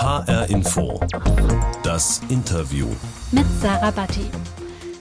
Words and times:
HR 0.00 0.48
Info. 0.48 0.98
Das 1.82 2.22
Interview. 2.30 2.86
Mit 3.32 3.44
Sarah 3.60 3.90
Batti. 3.90 4.24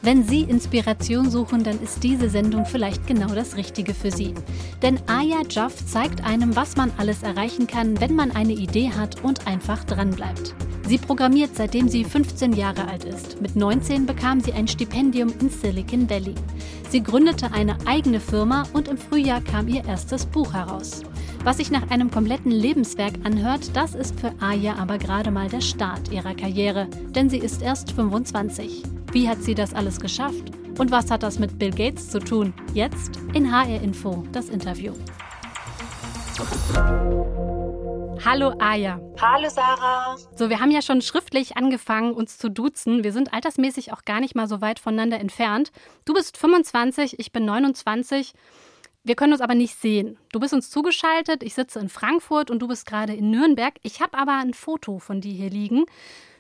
Wenn 0.02 0.28
Sie 0.28 0.42
Inspiration 0.42 1.30
suchen, 1.30 1.64
dann 1.64 1.82
ist 1.82 2.04
diese 2.04 2.30
Sendung 2.30 2.66
vielleicht 2.66 3.08
genau 3.08 3.34
das 3.34 3.56
Richtige 3.56 3.94
für 3.94 4.12
Sie. 4.12 4.34
Denn 4.82 5.00
Aya 5.08 5.44
Jaff 5.50 5.86
zeigt 5.86 6.26
einem, 6.26 6.54
was 6.58 6.76
man 6.76 6.92
alles 6.98 7.24
erreichen 7.24 7.66
kann, 7.66 8.02
wenn 8.02 8.14
man 8.14 8.32
eine 8.32 8.52
Idee 8.52 8.92
hat 8.92 9.24
und 9.24 9.48
einfach 9.48 9.86
dranbleibt. 9.86 10.54
Sie 10.86 10.98
programmiert, 10.98 11.52
seitdem 11.54 11.88
sie 11.88 12.04
15 12.04 12.52
Jahre 12.52 12.90
alt 12.90 13.06
ist. 13.06 13.40
Mit 13.40 13.56
19 13.56 14.06
bekam 14.06 14.42
sie 14.42 14.52
ein 14.52 14.68
Stipendium 14.68 15.32
in 15.40 15.50
Silicon 15.50 16.10
Valley. 16.10 16.36
Sie 16.90 17.02
gründete 17.02 17.54
eine 17.54 17.78
eigene 17.86 18.20
Firma 18.20 18.64
und 18.74 18.90
im 18.90 18.98
Frühjahr 18.98 19.40
kam 19.40 19.70
ihr 19.70 19.86
erstes 19.86 20.26
Buch 20.26 20.54
heraus. 20.54 21.04
Was 21.46 21.56
sich 21.58 21.72
nach 21.72 21.90
einem 21.90 22.12
kompletten 22.12 22.52
Lebenswerk 22.52 23.14
anhört, 23.24 23.74
das 23.74 23.96
ist 23.96 24.20
für 24.20 24.34
Aya 24.42 24.76
aber 24.76 24.98
gerade 24.98 25.32
mal 25.32 25.48
der 25.48 25.62
Start 25.62 26.12
ihrer 26.12 26.36
Karriere, 26.36 26.88
denn 27.16 27.30
sie 27.30 27.38
ist 27.38 27.62
erst 27.62 27.94
25. 27.94 28.84
Wie 29.14 29.30
hat 29.30 29.42
sie 29.42 29.56
das 29.56 29.74
alles 29.74 30.02
geschafft? 30.02 30.52
Und 30.78 30.92
was 30.92 31.10
hat 31.10 31.24
das 31.24 31.40
mit 31.40 31.58
Bill 31.58 31.72
Gates 31.72 32.10
zu 32.10 32.20
tun? 32.20 32.54
Jetzt 32.74 33.18
in 33.34 33.50
HR 33.50 33.82
Info 33.82 34.26
das 34.34 34.50
Interview. 34.50 34.94
Hallo 38.26 38.54
Aya. 38.60 39.00
Hallo 39.22 39.50
Sarah. 39.50 40.18
So, 40.36 40.50
wir 40.50 40.60
haben 40.60 40.72
ja 40.72 40.82
schon 40.82 41.02
schriftlich 41.02 41.56
angefangen, 41.56 42.14
uns 42.14 42.38
zu 42.38 42.52
duzen. 42.52 43.06
Wir 43.06 43.14
sind 43.14 43.34
altersmäßig 43.34 43.94
auch 43.94 44.04
gar 44.04 44.20
nicht 44.20 44.36
mal 44.36 44.48
so 44.48 44.60
weit 44.60 44.80
voneinander 44.80 45.20
entfernt. 45.20 45.72
Du 46.04 46.14
bist 46.14 46.38
25, 46.38 47.18
ich 47.18 47.32
bin 47.32 47.46
29. 47.46 48.34
Wir 49.04 49.16
können 49.16 49.34
uns 49.34 49.42
aber 49.42 49.56
nicht 49.56 49.76
sehen. 49.76 50.18
Du 50.32 50.40
bist 50.40 50.54
uns 50.54 50.70
zugeschaltet, 50.70 51.42
ich 51.44 51.54
sitze 51.54 51.80
in 51.80 51.90
Frankfurt 51.90 52.52
und 52.52 52.60
du 52.60 52.68
bist 52.68 52.86
gerade 52.86 53.14
in 53.14 53.32
Nürnberg. 53.32 53.76
Ich 53.82 54.02
habe 54.02 54.18
aber 54.18 54.34
ein 54.38 54.54
Foto 54.54 55.00
von 55.00 55.22
dir 55.22 55.34
hier 55.34 55.50
liegen. 55.50 55.86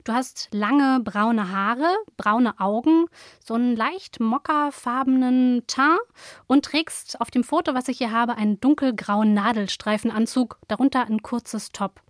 Du 0.04 0.14
hast 0.14 0.50
lange 0.52 1.00
braune 1.02 1.52
Haare, 1.52 1.96
braune 2.18 2.60
Augen, 2.60 3.06
so 3.44 3.54
einen 3.54 3.76
leicht 3.76 4.20
mockerfarbenen 4.20 5.64
Teint 5.68 6.00
und 6.48 6.66
trägst 6.66 7.20
auf 7.22 7.32
dem 7.32 7.44
Foto, 7.44 7.74
was 7.74 7.88
ich 7.88 8.00
hier 8.00 8.12
habe, 8.12 8.36
einen 8.36 8.60
dunkelgrauen 8.60 9.34
Nadelstreifenanzug, 9.34 10.58
darunter 10.68 11.06
ein 11.06 11.22
kurzes 11.22 11.72
Top. 11.72 12.02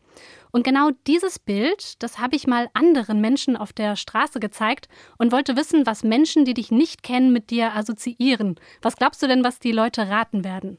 Und 0.51 0.63
genau 0.63 0.89
dieses 1.07 1.39
Bild, 1.39 2.01
das 2.01 2.19
habe 2.19 2.35
ich 2.35 2.47
mal 2.47 2.69
anderen 2.73 3.21
Menschen 3.21 3.55
auf 3.55 3.73
der 3.73 3.95
Straße 3.95 4.39
gezeigt 4.39 4.87
und 5.17 5.31
wollte 5.31 5.55
wissen, 5.55 5.85
was 5.85 6.03
Menschen, 6.03 6.45
die 6.45 6.53
dich 6.53 6.71
nicht 6.71 7.03
kennen, 7.03 7.31
mit 7.31 7.49
dir 7.49 7.75
assoziieren. 7.75 8.59
Was 8.81 8.95
glaubst 8.95 9.21
du 9.21 9.27
denn, 9.27 9.43
was 9.43 9.59
die 9.59 9.71
Leute 9.71 10.09
raten 10.09 10.43
werden? 10.43 10.77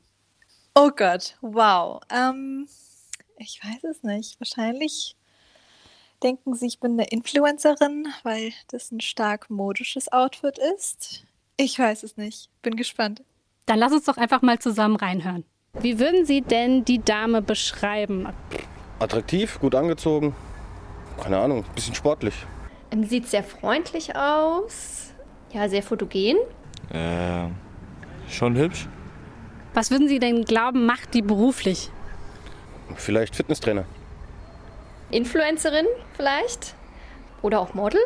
Oh 0.74 0.90
Gott, 0.90 1.36
wow. 1.40 2.00
Ähm, 2.10 2.68
ich 3.36 3.60
weiß 3.62 3.84
es 3.84 4.02
nicht. 4.02 4.40
Wahrscheinlich 4.40 5.16
denken 6.22 6.54
sie, 6.54 6.66
ich 6.66 6.80
bin 6.80 6.92
eine 6.92 7.08
Influencerin, 7.08 8.08
weil 8.22 8.52
das 8.68 8.90
ein 8.90 9.00
stark 9.00 9.50
modisches 9.50 10.12
Outfit 10.12 10.58
ist. 10.76 11.24
Ich 11.56 11.78
weiß 11.78 12.02
es 12.02 12.16
nicht. 12.16 12.50
Bin 12.62 12.76
gespannt. 12.76 13.22
Dann 13.66 13.78
lass 13.78 13.92
uns 13.92 14.04
doch 14.04 14.16
einfach 14.16 14.42
mal 14.42 14.58
zusammen 14.58 14.96
reinhören. 14.96 15.44
Wie 15.74 15.98
würden 15.98 16.26
Sie 16.26 16.40
denn 16.40 16.84
die 16.84 16.98
Dame 16.98 17.42
beschreiben? 17.42 18.28
Attraktiv, 19.00 19.58
gut 19.60 19.74
angezogen. 19.74 20.34
Keine 21.22 21.38
Ahnung, 21.38 21.64
bisschen 21.74 21.94
sportlich. 21.94 22.34
Ähm, 22.90 23.04
sieht 23.04 23.26
sehr 23.26 23.42
freundlich 23.42 24.14
aus. 24.14 25.12
Ja, 25.52 25.68
sehr 25.68 25.82
fotogen. 25.82 26.36
Äh, 26.90 27.48
schon 28.28 28.56
hübsch. 28.56 28.86
Was 29.74 29.90
würden 29.90 30.06
Sie 30.06 30.18
denn 30.18 30.44
glauben, 30.44 30.84
macht 30.84 31.14
die 31.14 31.22
beruflich? 31.22 31.90
Vielleicht 32.96 33.36
Fitnesstrainer. 33.36 33.84
Influencerin 35.10 35.86
vielleicht? 36.14 36.74
Oder 37.42 37.60
auch 37.60 37.74
Model? 37.74 38.00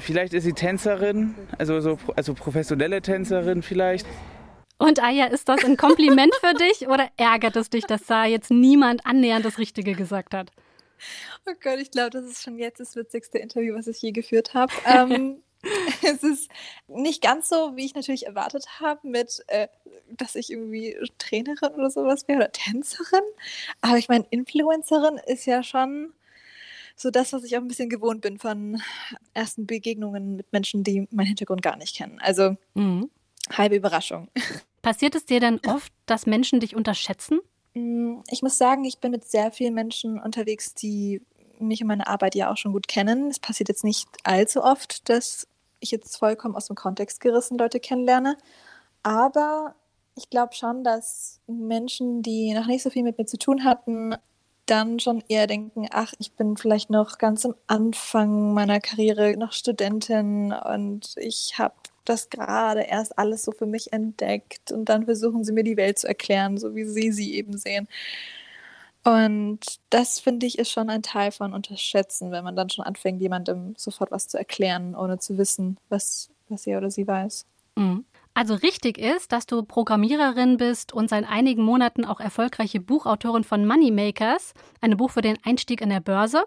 Vielleicht 0.00 0.34
ist 0.34 0.44
sie 0.44 0.52
Tänzerin, 0.52 1.34
also, 1.56 1.80
so, 1.80 1.98
also 2.16 2.34
professionelle 2.34 3.02
Tänzerin 3.02 3.62
vielleicht. 3.62 4.06
Und 4.78 5.02
Aya, 5.02 5.26
ist 5.26 5.48
das 5.48 5.64
ein 5.64 5.76
Kompliment 5.76 6.32
für 6.40 6.54
dich 6.54 6.88
oder 6.88 7.08
ärgert 7.16 7.56
es 7.56 7.68
dich, 7.68 7.84
dass 7.84 8.06
da 8.06 8.24
jetzt 8.24 8.50
niemand 8.50 9.04
annähernd 9.04 9.44
das 9.44 9.58
Richtige 9.58 9.94
gesagt 9.94 10.34
hat? 10.34 10.50
Oh 11.46 11.54
Gott, 11.62 11.78
ich 11.78 11.90
glaube, 11.90 12.10
das 12.10 12.24
ist 12.24 12.42
schon 12.42 12.58
jetzt 12.58 12.80
das 12.80 12.96
witzigste 12.96 13.38
Interview, 13.38 13.74
was 13.74 13.86
ich 13.86 14.00
je 14.00 14.12
geführt 14.12 14.54
habe. 14.54 14.72
ähm, 14.86 15.42
es 16.02 16.22
ist 16.22 16.50
nicht 16.86 17.22
ganz 17.22 17.48
so, 17.48 17.76
wie 17.76 17.84
ich 17.84 17.94
natürlich 17.94 18.26
erwartet 18.26 18.80
habe, 18.80 19.06
mit, 19.08 19.42
äh, 19.48 19.68
dass 20.10 20.34
ich 20.34 20.50
irgendwie 20.50 20.96
Trainerin 21.18 21.74
oder 21.74 21.90
sowas 21.90 22.28
wäre 22.28 22.38
oder 22.38 22.52
Tänzerin. 22.52 23.24
Aber 23.80 23.98
ich 23.98 24.08
meine, 24.08 24.26
Influencerin 24.30 25.18
ist 25.26 25.46
ja 25.46 25.62
schon 25.62 26.12
so 26.94 27.10
das, 27.10 27.32
was 27.32 27.44
ich 27.44 27.56
auch 27.56 27.60
ein 27.60 27.68
bisschen 27.68 27.90
gewohnt 27.90 28.20
bin 28.20 28.38
von 28.38 28.80
ersten 29.34 29.66
Begegnungen 29.66 30.36
mit 30.36 30.52
Menschen, 30.52 30.84
die 30.84 31.06
meinen 31.10 31.26
Hintergrund 31.26 31.62
gar 31.62 31.76
nicht 31.76 31.96
kennen. 31.96 32.18
Also 32.20 32.56
mhm. 32.74 33.10
halbe 33.50 33.76
Überraschung. 33.76 34.28
Passiert 34.82 35.14
es 35.14 35.26
dir 35.26 35.40
denn 35.40 35.60
oft, 35.66 35.92
dass 36.06 36.26
Menschen 36.26 36.60
dich 36.60 36.76
unterschätzen? 36.76 37.40
Mm, 37.74 38.20
ich 38.30 38.42
muss 38.42 38.58
sagen, 38.58 38.84
ich 38.84 38.98
bin 38.98 39.10
mit 39.10 39.24
sehr 39.24 39.52
vielen 39.52 39.74
Menschen 39.74 40.20
unterwegs, 40.20 40.74
die 40.74 41.22
mich 41.58 41.82
und 41.82 41.88
meine 41.88 42.06
Arbeit 42.06 42.34
ja 42.34 42.50
auch 42.52 42.56
schon 42.56 42.72
gut 42.72 42.88
kennen. 42.88 43.28
Es 43.30 43.38
passiert 43.38 43.68
jetzt 43.68 43.84
nicht 43.84 44.08
allzu 44.24 44.62
oft, 44.62 45.08
dass 45.08 45.46
ich 45.80 45.90
jetzt 45.90 46.16
vollkommen 46.16 46.56
aus 46.56 46.66
dem 46.66 46.76
Kontext 46.76 47.20
gerissen 47.20 47.58
Leute 47.58 47.80
kennenlerne. 47.80 48.36
Aber 49.02 49.74
ich 50.16 50.30
glaube 50.30 50.54
schon, 50.54 50.84
dass 50.84 51.40
Menschen, 51.46 52.22
die 52.22 52.52
noch 52.54 52.66
nicht 52.66 52.82
so 52.82 52.90
viel 52.90 53.02
mit 53.02 53.18
mir 53.18 53.26
zu 53.26 53.38
tun 53.38 53.64
hatten, 53.64 54.14
dann 54.66 55.00
schon 55.00 55.22
eher 55.28 55.46
denken, 55.46 55.86
ach, 55.90 56.12
ich 56.18 56.32
bin 56.32 56.56
vielleicht 56.56 56.90
noch 56.90 57.18
ganz 57.18 57.46
am 57.46 57.54
Anfang 57.66 58.52
meiner 58.52 58.80
Karriere, 58.80 59.36
noch 59.36 59.52
Studentin 59.52 60.52
und 60.52 61.14
ich 61.16 61.58
habe 61.58 61.74
das 62.08 62.30
gerade 62.30 62.82
erst 62.82 63.18
alles 63.18 63.42
so 63.42 63.52
für 63.52 63.66
mich 63.66 63.92
entdeckt 63.92 64.72
und 64.72 64.86
dann 64.86 65.04
versuchen 65.04 65.44
sie 65.44 65.52
mir 65.52 65.64
die 65.64 65.76
Welt 65.76 65.98
zu 65.98 66.08
erklären, 66.08 66.58
so 66.58 66.74
wie 66.74 66.84
sie 66.84 67.12
sie 67.12 67.34
eben 67.34 67.56
sehen. 67.56 67.88
Und 69.04 69.60
das 69.90 70.20
finde 70.20 70.46
ich 70.46 70.58
ist 70.58 70.70
schon 70.70 70.90
ein 70.90 71.02
Teil 71.02 71.30
von 71.30 71.54
Unterschätzen, 71.54 72.30
wenn 72.30 72.44
man 72.44 72.56
dann 72.56 72.68
schon 72.68 72.84
anfängt, 72.84 73.20
jemandem 73.20 73.74
sofort 73.76 74.10
was 74.10 74.28
zu 74.28 74.36
erklären, 74.36 74.94
ohne 74.94 75.18
zu 75.18 75.38
wissen, 75.38 75.78
was, 75.88 76.30
was 76.48 76.66
er 76.66 76.78
oder 76.78 76.90
sie 76.90 77.06
weiß. 77.06 77.46
Mhm. 77.76 78.04
Also 78.34 78.54
richtig 78.54 78.98
ist, 78.98 79.32
dass 79.32 79.46
du 79.46 79.64
Programmiererin 79.64 80.58
bist 80.58 80.92
und 80.92 81.10
seit 81.10 81.28
einigen 81.28 81.64
Monaten 81.64 82.04
auch 82.04 82.20
erfolgreiche 82.20 82.80
Buchautorin 82.80 83.42
von 83.42 83.66
Moneymakers, 83.66 84.54
einem 84.80 84.96
Buch 84.96 85.10
für 85.10 85.22
den 85.22 85.38
Einstieg 85.44 85.80
in 85.80 85.88
der 85.88 86.00
Börse. 86.00 86.44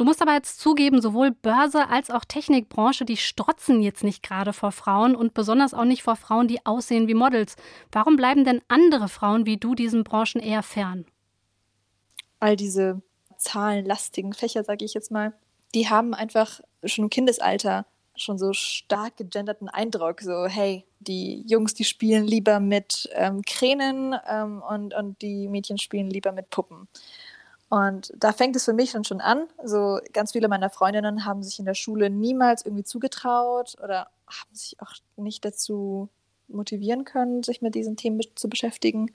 Du 0.00 0.06
musst 0.06 0.22
aber 0.22 0.32
jetzt 0.32 0.58
zugeben, 0.58 1.02
sowohl 1.02 1.30
Börse 1.30 1.90
als 1.90 2.10
auch 2.10 2.24
Technikbranche, 2.24 3.04
die 3.04 3.18
strotzen 3.18 3.82
jetzt 3.82 4.02
nicht 4.02 4.22
gerade 4.22 4.54
vor 4.54 4.72
Frauen 4.72 5.14
und 5.14 5.34
besonders 5.34 5.74
auch 5.74 5.84
nicht 5.84 6.02
vor 6.04 6.16
Frauen, 6.16 6.48
die 6.48 6.64
aussehen 6.64 7.06
wie 7.06 7.12
Models. 7.12 7.54
Warum 7.92 8.16
bleiben 8.16 8.46
denn 8.46 8.62
andere 8.68 9.10
Frauen 9.10 9.44
wie 9.44 9.58
du 9.58 9.74
diesen 9.74 10.02
Branchen 10.02 10.40
eher 10.40 10.62
fern? 10.62 11.04
All 12.38 12.56
diese 12.56 13.02
zahlenlastigen 13.36 14.32
Fächer, 14.32 14.64
sage 14.64 14.86
ich 14.86 14.94
jetzt 14.94 15.10
mal, 15.10 15.34
die 15.74 15.90
haben 15.90 16.14
einfach 16.14 16.62
schon 16.82 17.04
im 17.04 17.10
Kindesalter 17.10 17.84
schon 18.16 18.38
so 18.38 18.54
stark 18.54 19.18
gegenderten 19.18 19.68
Eindruck. 19.68 20.22
So, 20.22 20.46
hey, 20.46 20.86
die 21.00 21.44
Jungs, 21.46 21.74
die 21.74 21.84
spielen 21.84 22.26
lieber 22.26 22.58
mit 22.58 23.06
ähm, 23.12 23.42
Kränen 23.42 24.16
ähm, 24.26 24.62
und, 24.62 24.94
und 24.94 25.20
die 25.20 25.46
Mädchen 25.48 25.76
spielen 25.76 26.08
lieber 26.08 26.32
mit 26.32 26.48
Puppen. 26.48 26.88
Und 27.70 28.12
da 28.16 28.32
fängt 28.32 28.56
es 28.56 28.64
für 28.64 28.72
mich 28.72 28.90
dann 28.90 29.04
schon 29.04 29.20
an. 29.20 29.46
So 29.64 30.00
ganz 30.12 30.32
viele 30.32 30.48
meiner 30.48 30.70
Freundinnen 30.70 31.24
haben 31.24 31.44
sich 31.44 31.60
in 31.60 31.64
der 31.64 31.74
Schule 31.74 32.10
niemals 32.10 32.66
irgendwie 32.66 32.82
zugetraut 32.82 33.76
oder 33.80 34.10
haben 34.26 34.54
sich 34.54 34.76
auch 34.82 34.92
nicht 35.16 35.44
dazu 35.44 36.08
motivieren 36.48 37.04
können, 37.04 37.44
sich 37.44 37.62
mit 37.62 37.76
diesen 37.76 37.96
Themen 37.96 38.20
zu 38.34 38.48
beschäftigen. 38.48 39.12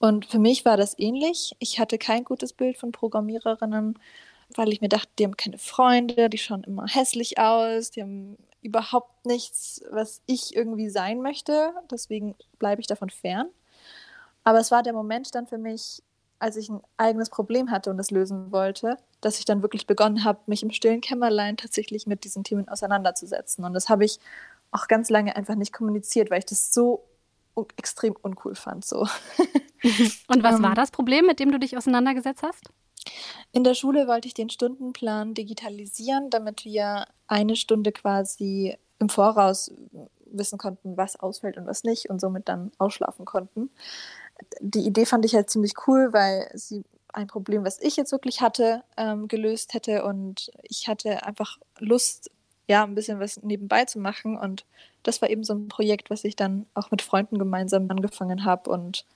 Und 0.00 0.26
für 0.26 0.40
mich 0.40 0.64
war 0.64 0.76
das 0.76 0.98
ähnlich. 0.98 1.54
Ich 1.60 1.78
hatte 1.78 1.96
kein 1.96 2.24
gutes 2.24 2.52
Bild 2.52 2.78
von 2.78 2.90
Programmiererinnen, 2.90 3.96
weil 4.56 4.72
ich 4.72 4.80
mir 4.80 4.88
dachte, 4.88 5.12
die 5.20 5.24
haben 5.24 5.36
keine 5.36 5.58
Freunde, 5.58 6.28
die 6.28 6.38
schauen 6.38 6.64
immer 6.64 6.88
hässlich 6.88 7.38
aus, 7.38 7.92
die 7.92 8.02
haben 8.02 8.36
überhaupt 8.60 9.24
nichts, 9.24 9.82
was 9.90 10.20
ich 10.26 10.56
irgendwie 10.56 10.90
sein 10.90 11.22
möchte. 11.22 11.72
Deswegen 11.92 12.34
bleibe 12.58 12.80
ich 12.80 12.88
davon 12.88 13.10
fern. 13.10 13.46
Aber 14.42 14.58
es 14.58 14.72
war 14.72 14.82
der 14.82 14.94
Moment 14.94 15.32
dann 15.36 15.46
für 15.46 15.58
mich, 15.58 16.02
als 16.38 16.56
ich 16.56 16.68
ein 16.68 16.80
eigenes 16.96 17.30
Problem 17.30 17.70
hatte 17.70 17.90
und 17.90 17.98
es 17.98 18.10
lösen 18.10 18.52
wollte, 18.52 18.96
dass 19.20 19.38
ich 19.38 19.44
dann 19.44 19.62
wirklich 19.62 19.86
begonnen 19.86 20.24
habe, 20.24 20.40
mich 20.46 20.62
im 20.62 20.70
stillen 20.70 21.00
Kämmerlein 21.00 21.56
tatsächlich 21.56 22.06
mit 22.06 22.24
diesen 22.24 22.44
Themen 22.44 22.68
auseinanderzusetzen. 22.68 23.64
Und 23.64 23.72
das 23.72 23.88
habe 23.88 24.04
ich 24.04 24.18
auch 24.70 24.88
ganz 24.88 25.10
lange 25.10 25.36
einfach 25.36 25.54
nicht 25.54 25.72
kommuniziert, 25.72 26.30
weil 26.30 26.40
ich 26.40 26.46
das 26.46 26.74
so 26.74 27.04
extrem 27.76 28.16
uncool 28.20 28.54
fand. 28.54 28.84
So. 28.84 29.00
Und 30.28 30.42
was 30.42 30.60
war 30.60 30.70
ähm. 30.70 30.74
das 30.74 30.90
Problem, 30.90 31.26
mit 31.26 31.38
dem 31.38 31.52
du 31.52 31.58
dich 31.58 31.76
auseinandergesetzt 31.76 32.42
hast? 32.42 32.68
In 33.52 33.64
der 33.64 33.74
Schule 33.74 34.08
wollte 34.08 34.26
ich 34.26 34.34
den 34.34 34.50
Stundenplan 34.50 35.34
digitalisieren, 35.34 36.30
damit 36.30 36.64
wir 36.64 37.06
eine 37.26 37.54
Stunde 37.54 37.92
quasi 37.92 38.76
im 38.98 39.08
Voraus 39.08 39.72
wissen 40.26 40.58
konnten, 40.58 40.96
was 40.96 41.16
ausfällt 41.16 41.56
und 41.56 41.66
was 41.66 41.84
nicht 41.84 42.10
und 42.10 42.20
somit 42.20 42.48
dann 42.48 42.72
ausschlafen 42.78 43.24
konnten 43.24 43.70
die 44.60 44.86
Idee 44.86 45.06
fand 45.06 45.24
ich 45.24 45.34
halt 45.34 45.50
ziemlich 45.50 45.74
cool, 45.86 46.12
weil 46.12 46.50
sie 46.54 46.84
ein 47.12 47.26
Problem, 47.26 47.64
was 47.64 47.80
ich 47.80 47.96
jetzt 47.96 48.12
wirklich 48.12 48.40
hatte, 48.40 48.82
ähm, 48.96 49.28
gelöst 49.28 49.74
hätte. 49.74 50.04
Und 50.04 50.50
ich 50.62 50.88
hatte 50.88 51.24
einfach 51.24 51.58
Lust, 51.78 52.30
ja, 52.68 52.82
ein 52.82 52.94
bisschen 52.94 53.20
was 53.20 53.42
nebenbei 53.42 53.84
zu 53.84 53.98
machen. 53.98 54.36
Und 54.36 54.64
das 55.02 55.22
war 55.22 55.30
eben 55.30 55.44
so 55.44 55.54
ein 55.54 55.68
Projekt, 55.68 56.10
was 56.10 56.24
ich 56.24 56.36
dann 56.36 56.66
auch 56.74 56.90
mit 56.90 57.02
Freunden 57.02 57.38
gemeinsam 57.38 57.90
angefangen 57.90 58.44
habe. 58.44 58.70
Und 58.70 59.06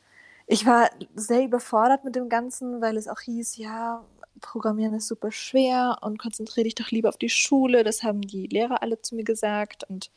ich 0.46 0.64
war 0.64 0.90
sehr 1.14 1.44
überfordert 1.44 2.04
mit 2.04 2.14
dem 2.14 2.28
Ganzen, 2.28 2.80
weil 2.80 2.96
es 2.96 3.08
auch 3.08 3.20
hieß, 3.20 3.56
ja, 3.56 4.04
Programmieren 4.40 4.94
ist 4.94 5.08
super 5.08 5.32
schwer 5.32 5.98
und 6.00 6.18
konzentriere 6.18 6.64
dich 6.64 6.76
doch 6.76 6.92
lieber 6.92 7.08
auf 7.08 7.16
die 7.16 7.28
Schule. 7.28 7.82
Das 7.82 8.04
haben 8.04 8.22
die 8.22 8.46
Lehrer 8.46 8.82
alle 8.82 9.02
zu 9.02 9.16
mir 9.16 9.24
gesagt 9.24 9.82
und, 9.90 10.10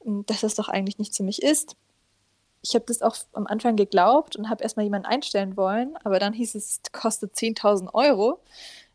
und 0.00 0.28
dass 0.30 0.40
das 0.40 0.56
doch 0.56 0.68
eigentlich 0.68 0.98
nicht 0.98 1.16
für 1.16 1.22
mich 1.22 1.42
ist. 1.42 1.76
Ich 2.62 2.74
habe 2.74 2.84
das 2.86 3.02
auch 3.02 3.16
am 3.32 3.46
Anfang 3.46 3.76
geglaubt 3.76 4.36
und 4.36 4.50
habe 4.50 4.62
erstmal 4.62 4.84
jemanden 4.84 5.06
einstellen 5.06 5.56
wollen, 5.56 5.96
aber 6.04 6.18
dann 6.18 6.32
hieß 6.32 6.54
es, 6.54 6.80
kostet 6.92 7.34
10.000 7.34 7.94
Euro. 7.94 8.42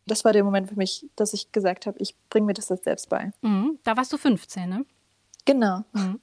Das 0.06 0.25
war 0.25 0.33
der 0.33 0.44
Moment 0.44 0.69
für 0.69 0.75
mich, 0.75 1.06
dass 1.15 1.33
ich 1.33 1.51
gesagt 1.51 1.86
habe, 1.86 1.98
ich 2.00 2.15
bringe 2.30 2.48
mir 2.48 2.54
das 2.54 2.69
jetzt 2.69 2.83
selbst 2.83 3.10
bei. 3.10 3.31
Mhm, 3.42 3.80
da 3.83 3.95
warst 3.95 4.12
du 4.12 4.18
15, 4.18 4.69
ne? 4.69 4.86
Genau. 5.45 5.83
Mhm. 5.94 6.19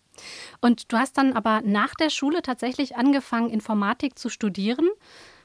Und 0.61 0.93
du 0.93 0.99
hast 0.99 1.17
dann 1.17 1.33
aber 1.33 1.63
nach 1.63 1.95
der 1.95 2.11
Schule 2.11 2.43
tatsächlich 2.43 2.97
angefangen, 2.97 3.51
Informatik 3.51 4.19
zu 4.19 4.29
studieren, 4.29 4.89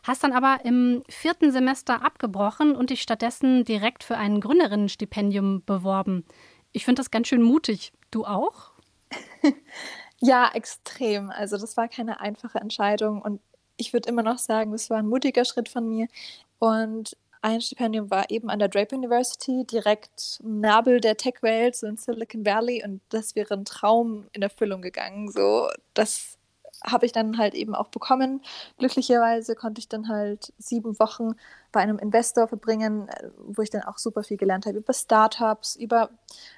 hast 0.04 0.24
dann 0.24 0.34
aber 0.34 0.66
im 0.66 1.04
vierten 1.10 1.52
Semester 1.52 2.04
abgebrochen 2.04 2.76
und 2.76 2.90
dich 2.90 3.02
stattdessen 3.02 3.64
direkt 3.64 4.04
für 4.04 4.18
ein 4.18 4.42
Gründerinnenstipendium 4.42 5.64
beworben. 5.66 6.26
Ich 6.72 6.86
finde 6.86 7.00
das 7.00 7.12
ganz 7.12 7.28
schön 7.28 7.42
mutig. 7.42 7.94
Du 8.12 8.26
auch? 8.26 8.72
Ja, 10.22 10.50
extrem. 10.54 11.30
Also 11.30 11.58
das 11.58 11.78
war 11.78 11.88
keine 11.88 12.20
einfache 12.22 12.60
Entscheidung 12.60 13.22
und 13.22 13.42
ich 13.78 13.94
würde 13.94 14.10
immer 14.10 14.24
noch 14.24 14.38
sagen, 14.38 14.72
das 14.72 14.90
war 14.90 14.98
ein 15.00 15.08
mutiger 15.08 15.46
Schritt 15.46 15.70
von 15.70 15.88
mir. 15.88 16.08
Und 16.60 17.18
ein 17.42 17.62
Stipendium 17.62 18.10
war 18.10 18.30
eben 18.32 18.50
an 18.50 18.60
der 18.60 18.70
Draper 18.70 18.96
University, 18.96 19.66
direkt 19.66 20.40
im 20.44 20.62
Nabel 20.62 21.00
der 21.00 21.18
Tech-Welt, 21.18 21.76
so 21.76 21.88
in 21.88 21.98
Silicon 21.98 22.46
Valley. 22.46 22.84
Und 22.84 23.02
das 23.10 23.36
wäre 23.36 23.54
ein 23.54 23.66
Traum 23.66 24.28
in 24.34 24.42
Erfüllung 24.42 24.82
gegangen. 24.82 25.30
So, 25.30 25.70
das 25.94 26.38
habe 26.84 27.06
ich 27.06 27.12
dann 27.12 27.38
halt 27.38 27.54
eben 27.54 27.76
auch 27.76 27.88
bekommen. 27.88 28.42
Glücklicherweise 28.78 29.56
konnte 29.56 29.80
ich 29.80 29.88
dann 29.88 30.08
halt 30.08 30.54
sieben 30.58 30.98
Wochen 31.00 31.36
bei 31.72 31.82
einem 31.82 31.98
Investor 32.00 32.48
verbringen, 32.48 33.08
äh, 33.10 33.30
wo 33.38 33.62
ich 33.62 33.70
dann 33.70 33.84
auch 33.84 33.98
super 33.98 34.24
viel 34.24 34.38
gelernt 34.38 34.66
habe 34.66 34.78
über 34.78 34.94
Startups, 34.94 35.76
über 35.76 36.10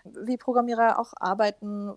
wie 0.04 0.38
Programmierer 0.38 1.00
auch 1.00 1.14
arbeiten, 1.18 1.94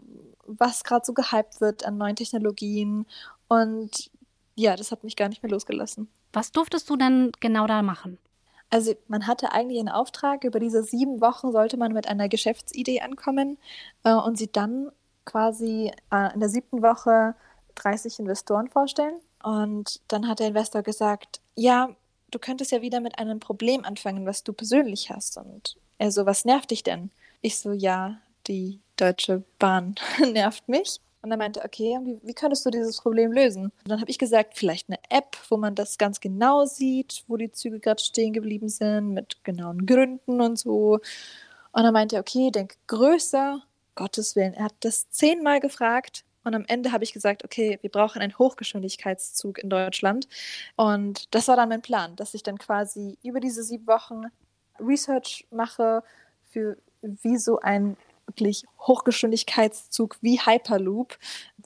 was 0.47 0.85
gerade 0.85 1.05
so 1.05 1.13
gehypt 1.13 1.61
wird 1.61 1.85
an 1.87 1.99
neuen 1.99 2.17
Technologien. 2.17 3.07
Und 3.49 4.11
ja, 4.55 4.77
das 4.77 4.93
hat 4.93 5.05
mich 5.05 5.17
gar 5.17 5.29
nicht 5.29 5.43
mehr 5.43 5.51
losgelassen. 5.51 6.09
Was 6.33 6.53
durftest 6.53 6.89
du 6.91 6.97
denn 6.97 7.33
genau 7.41 7.67
da 7.67 7.83
machen? 7.83 8.19
Also 8.71 8.95
man 9.09 9.27
hatte 9.27 9.53
eigentlich 9.53 9.81
einen 9.81 9.89
Auftrag, 9.89 10.45
über 10.45 10.61
diese 10.61 10.85
sieben 10.85 11.21
Wochen 11.21 11.51
sollte 11.51 11.77
man 11.77 11.93
mit 11.93 12.09
einer 12.09 12.29
Geschäftsidee 12.29 13.01
ankommen 13.01 13.59
äh, 14.05 14.15
und 14.15 14.39
sie 14.39 14.51
dann 14.51 14.93
quasi 15.25 15.93
äh, 16.13 16.33
in 16.33 16.41
der 16.41 16.49
siebten 16.49 16.83
Woche 16.83 17.35
30 17.75 18.19
Investoren 18.19 18.69
vorstellen. 18.69 19.21
Und 19.43 20.01
dann 20.09 20.29
hat 20.29 20.41
der 20.41 20.49
Investor 20.49 20.83
gesagt, 20.83 21.41
ja, 21.55 21.95
du 22.31 22.39
könntest 22.39 22.73
ja 22.73 22.83
wieder 22.83 23.01
mit 23.01 23.19
einem 23.19 23.41
Problem 23.41 23.85
anfangen, 23.85 24.27
was 24.27 24.45
du 24.45 24.53
persönlich 24.53 25.11
hast. 25.11 25.37
Und 25.37 25.77
er 25.99 26.13
so, 26.13 26.27
was 26.27 26.45
nervt 26.45 26.71
dich 26.71 26.83
denn? 26.83 27.11
Ich 27.41 27.59
so, 27.59 27.73
ja, 27.73 28.19
die 28.47 28.81
Deutsche 28.97 29.43
Bahn 29.59 29.95
nervt 30.33 30.69
mich. 30.69 31.01
Und 31.23 31.31
er 31.31 31.37
meinte, 31.37 31.63
okay, 31.65 31.99
wie, 32.03 32.19
wie 32.23 32.33
könntest 32.33 32.65
du 32.65 32.71
dieses 32.71 32.99
Problem 32.99 33.33
lösen? 33.33 33.65
Und 33.65 33.89
dann 33.89 34.01
habe 34.01 34.11
ich 34.11 34.19
gesagt, 34.19 34.57
vielleicht 34.57 34.89
eine 34.89 34.99
App, 35.11 35.37
wo 35.51 35.59
man 35.59 35.75
das 35.75 35.99
ganz 35.99 36.21
genau 36.21 36.65
sieht, 36.65 37.25
wo 37.29 37.37
die 37.37 37.53
Züge 37.53 37.79
gerade 37.79 38.03
stehen 38.03 38.33
geblieben 38.33 38.71
sind, 38.71 39.13
mit 39.13 39.45
genauen 39.45 39.85
Gründen 39.85 40.41
und 40.41 40.59
so. 40.59 41.01
Und 41.73 41.85
er 41.85 41.93
meinte, 41.93 42.19
okay, 42.19 42.51
denk 42.51 42.77
größer. 42.87 43.63
Gottes 43.97 44.35
Willen, 44.35 44.55
er 44.55 44.65
hat 44.65 44.75
das 44.81 45.11
zehnmal 45.11 45.61
gefragt. 45.61 46.25
Und 46.51 46.57
am 46.57 46.65
Ende 46.67 46.91
habe 46.91 47.05
ich 47.05 47.13
gesagt, 47.13 47.45
okay, 47.45 47.79
wir 47.81 47.91
brauchen 47.91 48.21
einen 48.21 48.37
Hochgeschwindigkeitszug 48.37 49.59
in 49.59 49.71
Deutschland. 49.71 50.27
Und 50.75 51.33
das 51.33 51.47
war 51.47 51.55
dann 51.55 51.69
mein 51.69 51.81
Plan, 51.81 52.17
dass 52.17 52.35
ich 52.35 52.43
dann 52.43 52.59
quasi 52.59 53.17
über 53.23 53.39
diese 53.39 53.63
sieben 53.63 53.87
Wochen 53.87 54.23
Research 54.81 55.47
mache 55.53 56.03
für 56.51 56.77
wie 57.03 57.37
so 57.37 57.61
ein 57.61 57.97
wirklich 58.27 58.65
Hochgeschwindigkeitszug 58.81 60.17
wie 60.23 60.41
Hyperloop, 60.41 61.19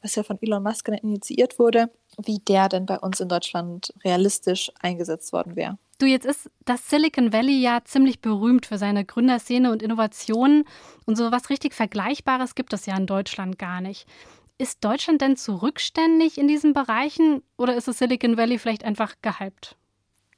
was 0.03 0.17
ja 0.17 0.23
von 0.23 0.39
Elon 0.43 0.63
Musk 0.63 0.87
initiiert 0.89 1.59
wurde, 1.59 1.91
wie 2.23 2.41
der 2.41 2.69
denn 2.69 2.85
bei 2.85 2.99
uns 2.99 3.21
in 3.21 3.31
Deutschland 3.31 3.91
realistisch 4.05 4.71
eingesetzt 4.81 5.33
worden 5.33 5.57
wäre. 5.57 5.79
Du, 5.99 6.05
jetzt 6.05 6.27
ist 6.27 6.51
das 6.67 6.91
Silicon 6.91 7.33
Valley 7.33 7.63
ja 7.63 7.81
ziemlich 7.85 8.21
berühmt 8.21 8.67
für 8.67 8.77
seine 8.77 9.07
Gründerszene 9.07 9.71
und 9.71 9.83
Innovationen. 9.83 10.65
Und 11.07 11.17
so 11.17 11.33
was 11.33 11.49
richtig 11.49 11.73
Vergleichbares 11.73 12.55
gibt 12.55 12.75
es 12.75 12.85
ja 12.85 12.97
in 12.97 13.07
Deutschland 13.07 13.59
gar 13.59 13.81
nicht. 13.81 14.07
Ist 14.57 14.85
Deutschland 14.85 15.21
denn 15.21 15.37
zurückständig 15.37 16.39
in 16.39 16.47
diesen 16.47 16.75
Bereichen 16.75 17.43
oder 17.59 17.75
ist 17.75 17.89
das 17.89 17.99
Silicon 17.99 18.37
Valley 18.37 18.59
vielleicht 18.59 18.85
einfach 18.85 19.15
gehypt? 19.21 19.77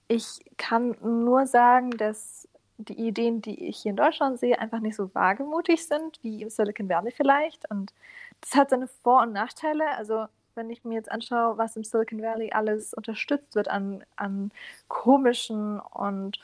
Ich 0.09 0.41
kann 0.57 0.97
nur 1.03 1.47
sagen, 1.47 1.91
dass 1.91 2.49
die 2.79 2.99
Ideen, 2.99 3.43
die 3.43 3.69
ich 3.69 3.79
hier 3.79 3.91
in 3.91 3.97
Deutschland 3.97 4.39
sehe, 4.39 4.59
einfach 4.59 4.81
nicht 4.81 4.97
so 4.97 5.15
wagemutig 5.15 5.87
sind 5.87 6.19
wie 6.23 6.43
im 6.43 6.51
Silicon 6.51 6.89
Valley 6.89 7.11
vielleicht. 7.11 7.71
Und 7.71 7.93
das 8.41 8.55
hat 8.55 8.71
seine 8.71 8.89
Vor- 8.89 9.23
und 9.23 9.33
Nachteile. 9.33 9.87
Also 9.97 10.27
wenn 10.55 10.71
ich 10.71 10.85
mir 10.85 10.95
jetzt 10.95 11.11
anschaue, 11.11 11.59
was 11.59 11.77
im 11.77 11.85
Silicon 11.85 12.23
Valley 12.23 12.53
alles 12.53 12.95
unterstützt 12.95 13.55
wird 13.55 13.69
an, 13.69 14.05
an 14.17 14.51
komischen 14.89 15.79
und 15.81 16.39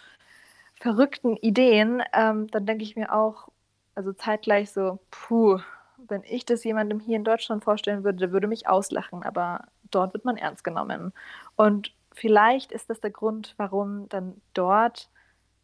verrückten 0.75 1.37
Ideen, 1.37 2.03
ähm, 2.13 2.49
dann 2.49 2.67
denke 2.67 2.85
ich 2.85 2.97
mir 2.97 3.15
auch, 3.15 3.49
also 3.95 4.13
zeitgleich 4.13 4.71
so, 4.73 4.99
puh, 5.11 5.61
wenn 6.09 6.23
ich 6.25 6.45
das 6.45 6.65
jemandem 6.65 7.01
hier 7.01 7.17
in 7.17 7.25
Deutschland 7.25 7.65
vorstellen 7.65 8.05
würde, 8.05 8.19
der 8.19 8.33
würde 8.33 8.47
mich 8.47 8.69
auslachen, 8.69 9.23
aber 9.23 9.67
dort 9.91 10.15
wird 10.15 10.25
man 10.25 10.37
ernst 10.37 10.65
genommen. 10.65 11.13
Und 11.57 11.93
vielleicht 12.13 12.73
ist 12.73 12.91
das 12.91 13.01
der 13.01 13.11
Grund, 13.11 13.55
warum 13.57 14.09
dann 14.09 14.41
dort 14.55 15.11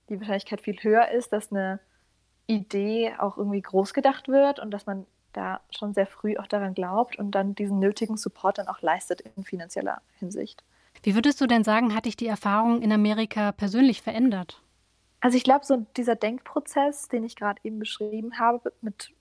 die 0.09 0.19
Wahrscheinlichkeit 0.19 0.61
viel 0.61 0.77
höher 0.83 1.09
ist, 1.09 1.33
dass 1.33 1.53
eine 1.53 1.81
Idee 2.47 3.15
auch 3.19 3.37
irgendwie 3.37 3.61
groß 3.61 3.93
gedacht 3.93 4.29
wird 4.29 4.59
und 4.59 4.71
dass 4.71 4.87
man 4.87 5.07
da 5.33 5.61
schon 5.71 5.93
sehr 5.93 6.07
früh 6.07 6.37
auch 6.39 6.47
daran 6.47 6.75
glaubt 6.75 7.19
und 7.19 7.33
dann 7.33 7.55
diesen 7.55 7.79
nötigen 7.79 8.17
Support 8.17 8.59
dann 8.59 8.69
auch 8.69 8.81
leistet 8.81 9.21
in 9.21 9.45
finanzieller 9.45 10.01
Hinsicht. 10.19 10.65
Wie 11.03 11.15
würdest 11.15 11.41
du 11.41 11.47
denn 11.47 11.63
sagen, 11.63 11.95
hat 11.95 12.07
dich 12.07 12.17
die 12.17 12.27
Erfahrung 12.27 12.83
in 12.83 12.91
Amerika 12.91 13.53
persönlich 13.53 14.03
verändert? 14.03 14.63
Also 15.21 15.37
ich 15.37 15.45
glaube, 15.45 15.65
so 15.65 15.87
dieser 15.97 16.17
Denkprozess, 16.17 17.09
den 17.09 17.25
ich 17.25 17.37
gerade 17.37 17.61
eben 17.65 17.79
beschrieben 17.79 18.39
habe, 18.39 18.73
mit 18.81 19.13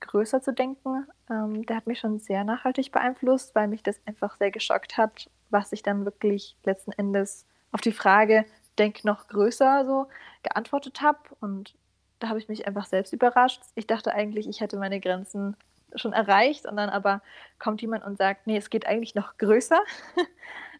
größer 0.00 0.42
zu 0.42 0.52
denken, 0.52 1.06
ähm, 1.30 1.64
der 1.66 1.76
hat 1.76 1.86
mich 1.86 2.00
schon 2.00 2.18
sehr 2.18 2.44
nachhaltig 2.44 2.92
beeinflusst, 2.92 3.54
weil 3.54 3.68
mich 3.68 3.82
das 3.82 4.00
einfach 4.06 4.36
sehr 4.38 4.50
geschockt 4.50 4.96
hat, 4.96 5.30
was 5.50 5.72
ich 5.72 5.82
dann 5.82 6.04
wirklich 6.04 6.56
letzten 6.64 6.92
Endes 6.92 7.46
auf 7.72 7.80
die 7.80 7.92
Frage, 7.92 8.44
denk 8.78 9.04
noch 9.04 9.28
größer, 9.28 9.84
so 9.86 10.08
geantwortet 10.42 11.00
habe. 11.00 11.18
Und 11.40 11.74
da 12.18 12.28
habe 12.28 12.38
ich 12.38 12.48
mich 12.48 12.66
einfach 12.66 12.86
selbst 12.86 13.12
überrascht. 13.12 13.62
Ich 13.74 13.86
dachte 13.86 14.12
eigentlich, 14.12 14.48
ich 14.48 14.60
hätte 14.60 14.76
meine 14.78 15.00
Grenzen 15.00 15.56
schon 15.94 16.12
erreicht 16.12 16.66
und 16.66 16.76
dann 16.76 16.90
aber 16.90 17.22
kommt 17.58 17.80
jemand 17.80 18.04
und 18.04 18.18
sagt, 18.18 18.46
nee, 18.46 18.56
es 18.56 18.70
geht 18.70 18.86
eigentlich 18.86 19.14
noch 19.14 19.36
größer. 19.38 19.78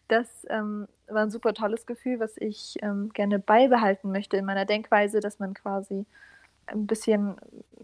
Das 0.09 0.45
ähm, 0.49 0.87
war 1.07 1.23
ein 1.23 1.31
super 1.31 1.53
tolles 1.53 1.85
Gefühl, 1.85 2.21
was 2.21 2.37
ich 2.37 2.75
ähm, 2.81 3.09
gerne 3.09 3.39
beibehalten 3.39 4.09
möchte 4.09 4.37
in 4.37 4.45
meiner 4.45 4.63
Denkweise, 4.63 5.19
dass 5.19 5.39
man 5.39 5.53
quasi 5.53 6.05
ein 6.67 6.87
bisschen, 6.87 7.35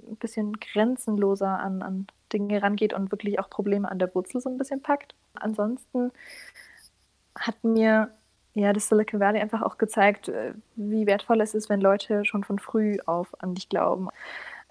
ein 0.10 0.18
bisschen 0.18 0.54
grenzenloser 0.60 1.60
an, 1.60 1.82
an 1.82 2.08
Dinge 2.32 2.62
rangeht 2.62 2.94
und 2.94 3.12
wirklich 3.12 3.40
auch 3.40 3.50
Probleme 3.50 3.90
an 3.90 4.00
der 4.00 4.13
Wurzel 4.13 4.42
so 4.42 4.50
ein 4.50 4.58
bisschen 4.58 4.82
packt. 4.82 5.16
Ansonsten 5.36 6.12
hat 7.38 7.63
mir 7.63 8.12
ja 8.54 8.74
das 8.74 8.88
Silicon 8.88 9.20
Valley 9.20 9.40
einfach 9.40 9.62
auch 9.62 9.78
gezeigt, 9.78 10.30
äh, 10.30 10.54
wie 10.75 11.08
wertvoll 11.08 11.42
es 11.42 11.56
ist, 11.56 11.70
wenn 11.70 11.82
Leute 11.82 12.25
schon 12.25 12.44
von 12.44 12.60
früh 12.60 12.98
auf 13.06 13.30
an 13.42 13.56
dich 13.56 13.70
glauben. 13.70 14.10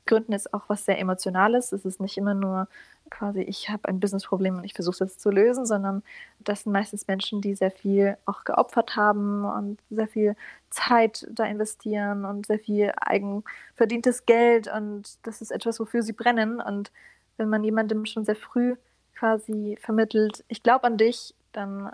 Gründen 0.07 0.33
ist 0.33 0.53
auch 0.53 0.69
was 0.69 0.85
sehr 0.85 0.99
Emotionales. 0.99 1.73
Es 1.73 1.85
ist 1.85 2.01
nicht 2.01 2.17
immer 2.17 2.35
nur 2.35 2.69
quasi, 3.11 3.43
ich 3.43 3.69
habe 3.69 3.89
ein 3.89 4.01
Businessproblem 4.01 4.57
und 4.57 4.65
ich 4.65 4.75
versuche 4.75 5.05
es 5.05 5.19
zu 5.19 5.31
lösen, 5.31 5.67
sondern 5.67 6.03
das 6.41 6.63
sind 6.63 6.73
meistens 6.73 7.07
Menschen, 7.07 7.41
die 7.41 7.55
sehr 7.55 7.71
viel 7.71 8.17
auch 8.25 8.45
geopfert 8.45 8.97
haben 8.97 9.45
und 9.45 9.81
sehr 9.91 10.09
viel 10.09 10.35
Zeit 10.71 11.27
da 11.31 11.45
investieren 11.45 12.25
und 12.25 12.47
sehr 12.47 12.59
viel 12.59 12.93
eigenverdientes 12.97 14.27
Geld 14.27 14.69
und 14.73 15.19
das 15.27 15.43
ist 15.43 15.53
etwas, 15.53 15.79
wofür 15.79 16.03
sie 16.03 16.15
brennen. 16.15 16.61
Und 16.61 16.91
wenn 17.37 17.49
man 17.49 17.63
jemandem 17.65 18.07
schon 18.07 18.25
sehr 18.25 18.37
früh 18.37 18.77
quasi 19.15 19.77
vermittelt, 19.81 20.45
ich 20.49 20.63
glaube 20.63 20.85
an 20.85 20.97
dich, 20.97 21.35
dann 21.53 21.93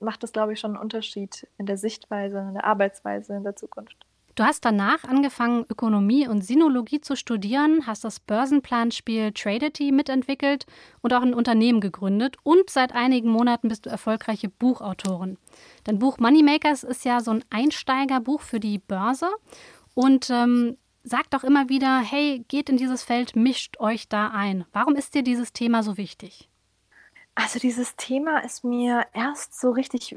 macht 0.00 0.22
das, 0.22 0.32
glaube 0.32 0.52
ich, 0.52 0.60
schon 0.60 0.72
einen 0.72 0.82
Unterschied 0.82 1.48
in 1.56 1.66
der 1.66 1.78
Sichtweise, 1.78 2.38
in 2.38 2.54
der 2.54 2.64
Arbeitsweise 2.64 3.34
in 3.34 3.42
der 3.42 3.56
Zukunft. 3.56 4.07
Du 4.38 4.44
hast 4.44 4.64
danach 4.64 5.02
angefangen, 5.02 5.66
Ökonomie 5.68 6.28
und 6.28 6.42
Sinologie 6.42 7.00
zu 7.00 7.16
studieren, 7.16 7.88
hast 7.88 8.04
das 8.04 8.20
Börsenplanspiel 8.20 9.32
Tradity 9.32 9.90
mitentwickelt 9.90 10.64
und 11.00 11.12
auch 11.12 11.22
ein 11.22 11.34
Unternehmen 11.34 11.80
gegründet 11.80 12.36
und 12.44 12.70
seit 12.70 12.92
einigen 12.92 13.30
Monaten 13.30 13.66
bist 13.66 13.86
du 13.86 13.90
erfolgreiche 13.90 14.48
Buchautorin. 14.48 15.38
Dein 15.82 15.98
Buch 15.98 16.18
Moneymakers 16.18 16.84
ist 16.84 17.04
ja 17.04 17.18
so 17.18 17.32
ein 17.32 17.44
Einsteigerbuch 17.50 18.40
für 18.40 18.60
die 18.60 18.78
Börse 18.78 19.28
und 19.94 20.30
ähm, 20.30 20.76
sagt 21.02 21.34
auch 21.34 21.42
immer 21.42 21.68
wieder, 21.68 21.98
hey, 21.98 22.44
geht 22.46 22.68
in 22.68 22.76
dieses 22.76 23.02
Feld, 23.02 23.34
mischt 23.34 23.80
euch 23.80 24.08
da 24.08 24.28
ein. 24.28 24.66
Warum 24.72 24.94
ist 24.94 25.16
dir 25.16 25.24
dieses 25.24 25.52
Thema 25.52 25.82
so 25.82 25.96
wichtig? 25.96 26.48
Also 27.34 27.58
dieses 27.58 27.96
Thema 27.96 28.44
ist 28.44 28.62
mir 28.62 29.04
erst 29.14 29.58
so 29.58 29.72
richtig 29.72 30.14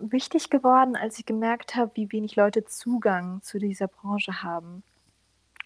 wichtig 0.00 0.50
geworden, 0.50 0.96
als 0.96 1.18
ich 1.18 1.26
gemerkt 1.26 1.76
habe, 1.76 1.92
wie 1.94 2.10
wenig 2.12 2.36
Leute 2.36 2.64
Zugang 2.64 3.42
zu 3.42 3.58
dieser 3.58 3.88
Branche 3.88 4.42
haben. 4.42 4.82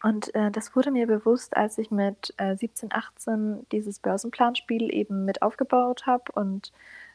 Und 0.03 0.35
äh, 0.35 0.51
das 0.51 0.77
wurde 0.77 0.91
mir 0.91 1.07
bewusst, 1.07 1.57
als 1.57 1.79
ich 1.79 1.91
mit 1.91 2.35
äh, 2.37 2.57
17, 2.57 2.93
18 2.93 3.67
dieses 3.73 3.99
Börsenplanspiel 3.99 4.93
eben 4.93 5.25
mit 5.25 5.43
aufgebaut 5.43 6.07
habe. 6.07 6.31
Und 6.33 6.73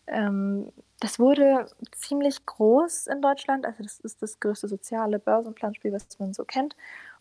ähm, 0.07 0.71
das 0.99 1.19
wurde 1.19 1.67
ziemlich 1.91 2.45
groß 2.45 3.07
in 3.07 3.21
Deutschland. 3.21 3.65
Also 3.65 3.83
das 3.83 3.99
ist 3.99 4.21
das 4.21 4.39
größte 4.39 4.67
soziale 4.67 5.19
Börsenplanspiel, 5.19 5.93
was 5.93 6.07
man 6.19 6.33
so 6.33 6.43
kennt. 6.43 6.75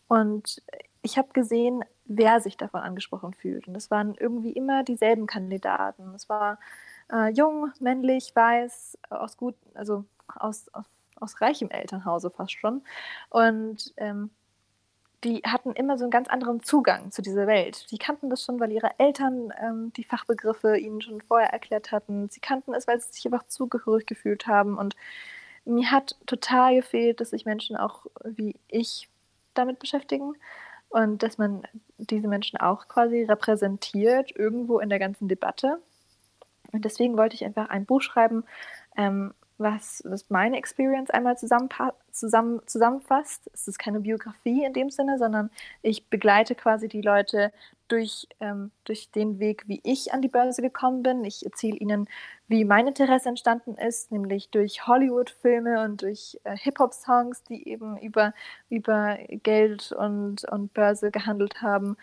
Und 0.07 0.61
ich 1.03 1.17
habe 1.17 1.29
gesehen, 1.33 1.83
wer 2.05 2.41
sich 2.41 2.57
davon 2.57 2.81
angesprochen 2.81 3.33
fühlt. 3.33 3.67
Und 3.67 3.75
es 3.75 3.89
waren 3.89 4.15
irgendwie 4.15 4.51
immer 4.51 4.83
dieselben 4.83 5.25
Kandidaten. 5.25 6.13
Es 6.15 6.27
war 6.27 6.59
äh, 7.11 7.29
jung, 7.29 7.71
männlich, 7.79 8.31
weiß, 8.35 8.97
aus 9.09 9.37
gut, 9.37 9.55
also 9.73 10.05
aus, 10.27 10.67
aus, 10.73 10.85
aus 11.19 11.41
reichem 11.41 11.69
Elternhause 11.69 12.29
fast 12.29 12.53
schon. 12.53 12.81
Und 13.29 13.93
ähm, 13.97 14.31
die 15.23 15.41
hatten 15.45 15.73
immer 15.73 15.97
so 15.97 16.05
einen 16.05 16.11
ganz 16.11 16.27
anderen 16.29 16.63
Zugang 16.63 17.11
zu 17.11 17.21
dieser 17.21 17.45
Welt. 17.45 17.91
Die 17.91 17.99
kannten 17.99 18.29
das 18.29 18.43
schon, 18.43 18.59
weil 18.59 18.71
ihre 18.71 18.97
Eltern 18.97 19.53
ähm, 19.61 19.93
die 19.93 20.03
Fachbegriffe 20.03 20.77
ihnen 20.77 21.01
schon 21.01 21.21
vorher 21.21 21.53
erklärt 21.53 21.91
hatten. 21.91 22.29
Sie 22.29 22.39
kannten 22.39 22.73
es, 22.73 22.87
weil 22.87 22.99
sie 22.99 23.11
sich 23.11 23.25
einfach 23.25 23.43
zugehörig 23.43 24.07
gefühlt 24.07 24.47
haben. 24.47 24.77
Und 24.77 24.95
mir 25.63 25.91
hat 25.91 26.15
total 26.25 26.75
gefehlt, 26.75 27.21
dass 27.21 27.29
sich 27.31 27.45
Menschen 27.45 27.77
auch 27.77 28.07
wie 28.23 28.55
ich 28.67 29.09
damit 29.53 29.79
beschäftigen 29.79 30.33
und 30.89 31.21
dass 31.23 31.37
man 31.37 31.63
diese 31.97 32.27
Menschen 32.27 32.59
auch 32.59 32.87
quasi 32.87 33.23
repräsentiert 33.23 34.35
irgendwo 34.35 34.79
in 34.79 34.89
der 34.89 34.99
ganzen 34.99 35.27
Debatte. 35.27 35.79
Und 36.71 36.85
deswegen 36.85 37.17
wollte 37.17 37.35
ich 37.35 37.45
einfach 37.45 37.69
ein 37.69 37.85
Buch 37.85 38.01
schreiben, 38.01 38.43
ähm, 38.97 39.33
was, 39.61 40.01
was 40.05 40.29
meine 40.29 40.57
Experience 40.57 41.09
einmal 41.11 41.37
zusammen, 41.37 41.69
zusammen, 42.11 42.61
zusammenfasst. 42.65 43.49
Es 43.53 43.67
ist 43.67 43.77
keine 43.77 43.99
Biografie 43.99 44.63
in 44.65 44.73
dem 44.73 44.89
Sinne, 44.89 45.17
sondern 45.17 45.49
ich 45.81 46.07
begleite 46.07 46.55
quasi 46.55 46.87
die 46.87 47.01
Leute 47.01 47.51
durch, 47.87 48.27
ähm, 48.39 48.71
durch 48.85 49.11
den 49.11 49.39
Weg, 49.39 49.63
wie 49.67 49.81
ich 49.83 50.13
an 50.13 50.21
die 50.21 50.29
Börse 50.29 50.61
gekommen 50.61 51.03
bin. 51.03 51.23
Ich 51.25 51.45
erzähle 51.45 51.77
ihnen, 51.77 52.07
wie 52.47 52.65
mein 52.65 52.87
Interesse 52.87 53.29
entstanden 53.29 53.75
ist, 53.75 54.11
nämlich 54.11 54.49
durch 54.49 54.87
Hollywood-Filme 54.87 55.83
und 55.83 56.01
durch 56.01 56.39
äh, 56.43 56.55
Hip-Hop-Songs, 56.55 57.43
die 57.43 57.67
eben 57.67 57.97
über, 57.97 58.33
über 58.69 59.17
Geld 59.43 59.91
und, 59.91 60.49
und 60.49 60.73
Börse 60.73 61.11
gehandelt 61.11 61.61
haben. 61.61 61.97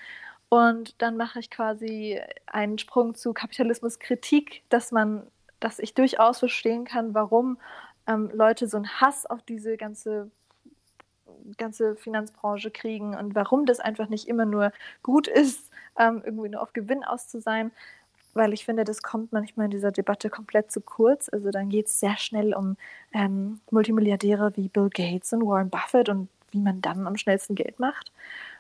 Und 0.49 1.01
dann 1.03 1.17
mache 1.17 1.41
ich 1.41 1.51
quasi 1.51 2.21
einen 2.47 2.79
Sprung 2.79 3.15
zu 3.15 3.35
Kapitalismuskritik, 3.35 4.63
dass 4.71 4.93
man, 4.93 5.27
dass 5.61 5.79
ich 5.79 5.95
durchaus 5.95 6.39
verstehen 6.39 6.85
kann, 6.85 7.15
warum 7.15 7.59
ähm, 8.07 8.31
Leute 8.33 8.67
so 8.67 8.79
einen 8.79 9.01
Hass 9.01 9.27
auf 9.27 9.43
diese 9.43 9.77
ganze 9.77 10.31
ganze 11.57 11.97
Finanzbranche 11.97 12.71
kriegen 12.71 13.15
und 13.15 13.35
warum 13.35 13.67
das 13.67 13.81
einfach 13.81 14.09
nicht 14.09 14.29
immer 14.29 14.45
nur 14.45 14.73
gut 15.03 15.27
ist, 15.29 15.71
ähm, 15.99 16.23
irgendwie 16.25 16.49
nur 16.51 16.63
auf 16.63 16.73
Gewinn 16.73 17.05
aus 17.05 17.29
zu 17.29 17.41
sein, 17.41 17.71
weil 18.35 18.53
ich 18.53 18.65
finde, 18.65 18.85
das 18.85 19.03
kommt 19.03 19.33
manchmal 19.33 19.67
in 19.67 19.71
dieser 19.71 19.93
Debatte 19.93 20.31
komplett 20.31 20.71
zu 20.71 20.81
kurz. 20.81 21.29
Also 21.29 21.51
dann 21.51 21.69
geht 21.71 21.87
es 21.87 22.01
sehr 22.01 22.17
schnell 22.19 22.55
um 22.55 22.77
ähm, 23.13 23.61
Multimilliardäre 23.71 24.57
wie 24.57 24.69
Bill 24.69 24.91
Gates 24.91 25.33
und 25.33 25.47
Warren 25.47 25.71
Buffett 25.71 26.09
und 26.09 26.29
wie 26.51 26.61
man 26.61 26.81
dann 26.81 27.07
am 27.07 27.17
schnellsten 27.17 27.55
Geld 27.55 27.79
macht. 27.79 28.13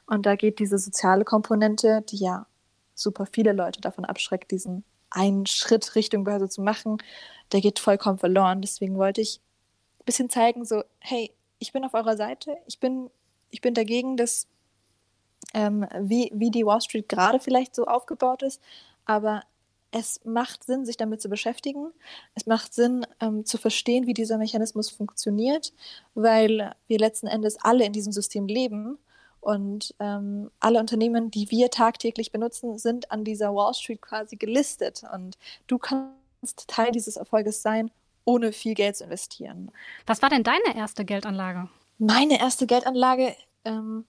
Und 0.09 0.25
da 0.25 0.37
geht 0.37 0.59
diese 0.59 0.79
soziale 0.79 1.25
Komponente, 1.25 2.03
die 2.09 2.17
ja 2.17 2.47
super 2.95 3.27
viele 3.27 3.53
Leute 3.53 3.81
davon 3.81 4.05
abschreckt, 4.05 4.51
diesen 4.51 4.85
einen 5.11 5.47
Schritt 5.47 5.95
Richtung 5.95 6.25
Börse 6.25 6.49
zu 6.49 6.63
machen, 6.63 6.99
der 7.53 7.61
geht 7.61 7.79
vollkommen 7.79 8.19
verloren. 8.19 8.63
Deswegen 8.63 8.97
wollte 8.97 9.21
ich 9.21 9.41
ein 10.01 10.05
bisschen 10.07 10.31
zeigen, 10.31 10.65
so, 10.65 10.83
hey, 10.99 11.31
ich 11.59 11.73
bin 11.73 11.85
auf 11.85 11.95
eurer 11.95 12.17
Seite, 12.17 12.57
ich 12.67 12.81
bin, 12.81 13.11
ich 13.51 13.61
bin 13.61 13.75
dagegen, 13.75 14.17
dass 14.17 14.47
ähm, 15.55 15.87
wie, 16.01 16.31
wie 16.35 16.51
die 16.51 16.65
Wall 16.65 16.81
Street 16.81 17.09
gerade 17.09 17.39
vielleicht 17.39 17.75
so 17.75 17.85
aufgebaut 17.85 18.43
ist, 18.43 18.61
aber 19.05 19.43
es 19.91 20.21
macht 20.25 20.65
Sinn, 20.65 20.85
sich 20.85 20.99
damit 20.99 21.23
zu 21.23 21.31
beschäftigen. 21.31 21.93
Es 22.35 22.47
macht 22.47 22.75
Sinn, 22.75 23.07
ähm, 23.21 23.47
zu 23.47 23.57
verstehen, 23.57 24.07
wie 24.07 24.13
dieser 24.13 24.37
Mechanismus 24.37 24.91
funktioniert, 24.91 25.73
weil 26.15 26.75
wir 26.89 26.99
letzten 26.99 27.27
Endes 27.27 27.57
alle 27.63 27.87
in 27.87 27.93
diesem 27.95 28.13
System 28.13 28.47
leben 28.47 28.99
und 29.49 29.95
ähm, 29.99 30.51
alle 30.61 30.79
Unternehmen, 30.79 31.31
die 31.31 31.51
wir 31.51 31.71
tagtäglich 31.71 32.33
benutzen, 32.33 32.77
sind 32.77 33.11
an 33.11 33.25
dieser 33.25 33.55
Wall 33.55 33.73
Street 33.73 34.03
quasi 34.03 34.37
gelistet. 34.37 35.05
Und 35.11 35.39
du 35.67 35.79
kannst 35.79 36.67
Teil 36.67 36.93
dieses 36.93 37.17
Erfolges 37.17 37.63
sein, 37.63 37.91
ohne 38.27 38.53
viel 38.53 38.75
Geld 38.75 38.99
zu 38.99 39.05
investieren. 39.05 39.71
Was 40.07 40.21
war 40.21 40.29
denn 40.29 40.43
deine 40.43 40.77
erste 40.77 41.07
Geldanlage? 41.07 41.71
Meine 41.97 42.39
erste 42.39 42.67
Geldanlage, 42.67 43.35
ähm, 43.65 44.05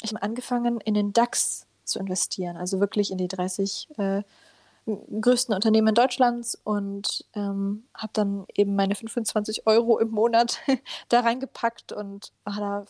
ich 0.00 0.14
habe 0.14 0.22
angefangen, 0.22 0.80
in 0.80 0.94
den 0.94 1.12
DAX 1.12 1.66
zu 1.84 1.98
investieren, 1.98 2.56
also 2.56 2.80
wirklich 2.80 3.10
in 3.10 3.18
die 3.18 3.28
30 3.28 3.86
äh, 3.98 4.22
größten 4.86 5.54
Unternehmen 5.54 5.94
Deutschlands 5.94 6.58
und 6.64 7.26
ähm, 7.34 7.84
habe 7.92 8.14
dann 8.14 8.46
eben 8.54 8.76
meine 8.76 8.94
25 8.94 9.66
Euro 9.66 9.98
im 9.98 10.08
Monat 10.08 10.58
da 11.10 11.20
reingepackt 11.20 11.92
und 11.92 12.32
war 12.44 12.60
da 12.60 12.86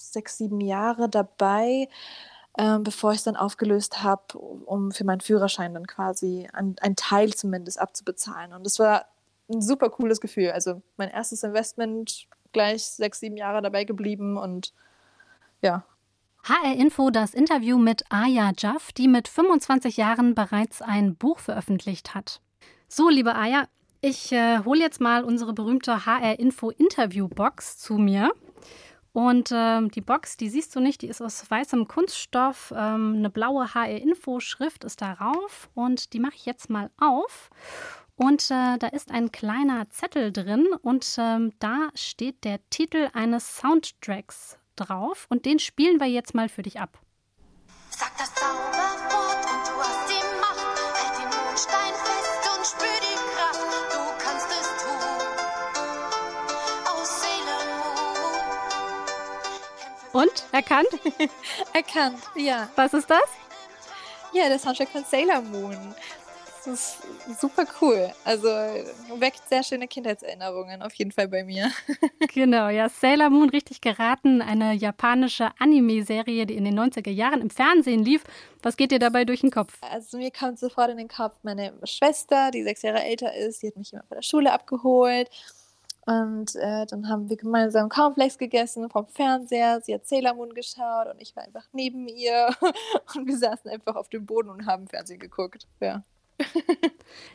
sechs, 0.00 0.38
sieben 0.38 0.60
Jahre 0.60 1.08
dabei, 1.08 1.88
ähm, 2.58 2.82
bevor 2.82 3.12
ich 3.12 3.18
es 3.18 3.24
dann 3.24 3.36
aufgelöst 3.36 4.02
habe, 4.02 4.38
um 4.38 4.92
für 4.92 5.04
meinen 5.04 5.20
Führerschein 5.20 5.74
dann 5.74 5.86
quasi 5.86 6.48
einen 6.52 6.96
Teil 6.96 7.32
zumindest 7.34 7.80
abzubezahlen. 7.80 8.52
Und 8.52 8.64
das 8.64 8.78
war 8.78 9.06
ein 9.48 9.62
super 9.62 9.90
cooles 9.90 10.20
Gefühl. 10.20 10.50
Also 10.50 10.82
mein 10.96 11.10
erstes 11.10 11.42
Investment, 11.42 12.26
gleich 12.52 12.84
sechs, 12.84 13.20
sieben 13.20 13.36
Jahre 13.36 13.62
dabei 13.62 13.84
geblieben 13.84 14.36
und 14.36 14.72
ja. 15.62 15.84
HR 16.44 16.74
Info 16.74 17.10
das 17.10 17.34
Interview 17.34 17.78
mit 17.78 18.04
Aya 18.08 18.52
Jaff, 18.56 18.92
die 18.92 19.08
mit 19.08 19.28
25 19.28 19.98
Jahren 19.98 20.34
bereits 20.34 20.80
ein 20.80 21.14
Buch 21.14 21.38
veröffentlicht 21.38 22.14
hat. 22.14 22.40
So, 22.88 23.10
liebe 23.10 23.34
Aya, 23.34 23.68
ich 24.00 24.32
äh, 24.32 24.60
hole 24.64 24.80
jetzt 24.80 25.00
mal 25.00 25.22
unsere 25.24 25.52
berühmte 25.52 26.06
HR 26.06 26.38
Info 26.38 26.70
Interview 26.70 27.28
Box 27.28 27.78
zu 27.78 27.94
mir. 27.94 28.32
Und 29.12 29.50
äh, 29.50 29.86
die 29.88 30.00
Box, 30.00 30.36
die 30.36 30.48
siehst 30.48 30.74
du 30.76 30.80
nicht, 30.80 31.02
die 31.02 31.08
ist 31.08 31.20
aus 31.20 31.50
weißem 31.50 31.88
Kunststoff. 31.88 32.72
Ähm, 32.76 33.14
eine 33.16 33.30
blaue 33.30 33.74
HR-Info-Schrift 33.74 34.84
ist 34.84 35.02
darauf 35.02 35.68
und 35.74 36.12
die 36.12 36.20
mache 36.20 36.34
ich 36.36 36.46
jetzt 36.46 36.70
mal 36.70 36.90
auf. 36.98 37.50
Und 38.14 38.50
äh, 38.50 38.78
da 38.78 38.86
ist 38.88 39.10
ein 39.10 39.32
kleiner 39.32 39.88
Zettel 39.88 40.30
drin 40.30 40.68
und 40.82 41.16
ähm, 41.18 41.52
da 41.58 41.88
steht 41.94 42.44
der 42.44 42.60
Titel 42.68 43.08
eines 43.14 43.56
Soundtracks 43.56 44.58
drauf 44.76 45.26
und 45.28 45.46
den 45.46 45.58
spielen 45.58 46.00
wir 46.00 46.06
jetzt 46.06 46.34
mal 46.34 46.48
für 46.48 46.62
dich 46.62 46.78
ab. 46.80 46.98
Sag 47.90 48.16
das 48.18 48.32
Zauberwort 48.34 48.79
Und? 60.12 60.44
Erkannt? 60.52 60.88
Erkannt, 61.72 62.18
ja. 62.36 62.68
Was 62.76 62.94
ist 62.94 63.08
das? 63.08 63.22
Ja, 64.32 64.48
der 64.48 64.58
Soundtrack 64.58 64.88
von 64.88 65.04
Sailor 65.04 65.40
Moon. 65.42 65.76
Das 66.64 66.66
ist 67.26 67.40
super 67.40 67.64
cool. 67.80 68.10
Also 68.24 68.48
weckt 69.18 69.48
sehr 69.48 69.62
schöne 69.62 69.88
Kindheitserinnerungen, 69.88 70.82
auf 70.82 70.92
jeden 70.94 71.10
Fall 71.10 71.26
bei 71.26 71.42
mir. 71.42 71.70
genau, 72.34 72.68
ja. 72.68 72.88
Sailor 72.88 73.30
Moon, 73.30 73.48
richtig 73.48 73.80
geraten. 73.80 74.42
Eine 74.42 74.74
japanische 74.74 75.50
Anime-Serie, 75.58 76.44
die 76.44 76.56
in 76.56 76.64
den 76.64 76.78
90er 76.78 77.10
Jahren 77.10 77.40
im 77.40 77.50
Fernsehen 77.50 78.04
lief. 78.04 78.24
Was 78.62 78.76
geht 78.76 78.90
dir 78.90 78.98
dabei 78.98 79.24
durch 79.24 79.40
den 79.40 79.50
Kopf? 79.50 79.78
Also 79.80 80.18
mir 80.18 80.30
kommt 80.30 80.58
sofort 80.58 80.90
in 80.90 80.98
den 80.98 81.08
Kopf 81.08 81.34
meine 81.42 81.72
Schwester, 81.84 82.50
die 82.50 82.62
sechs 82.62 82.82
Jahre 82.82 83.02
älter 83.04 83.34
ist. 83.34 83.62
Die 83.62 83.68
hat 83.68 83.76
mich 83.76 83.92
immer 83.92 84.04
von 84.06 84.16
der 84.16 84.22
Schule 84.22 84.52
abgeholt. 84.52 85.30
Und 86.06 86.56
äh, 86.56 86.86
dann 86.86 87.08
haben 87.08 87.28
wir 87.28 87.36
gemeinsam 87.36 87.88
Cornflakes 87.88 88.38
gegessen 88.38 88.88
vom 88.90 89.06
Fernseher. 89.08 89.80
Sie 89.82 89.94
hat 89.94 90.06
Sailor 90.06 90.34
Moon 90.34 90.54
geschaut 90.54 91.08
und 91.12 91.20
ich 91.20 91.36
war 91.36 91.44
einfach 91.44 91.66
neben 91.72 92.08
ihr. 92.08 92.48
Und 93.14 93.26
wir 93.26 93.36
saßen 93.36 93.70
einfach 93.70 93.96
auf 93.96 94.08
dem 94.08 94.24
Boden 94.24 94.50
und 94.50 94.66
haben 94.66 94.86
Fernsehen 94.86 95.18
geguckt. 95.18 95.66
Ja. 95.80 96.02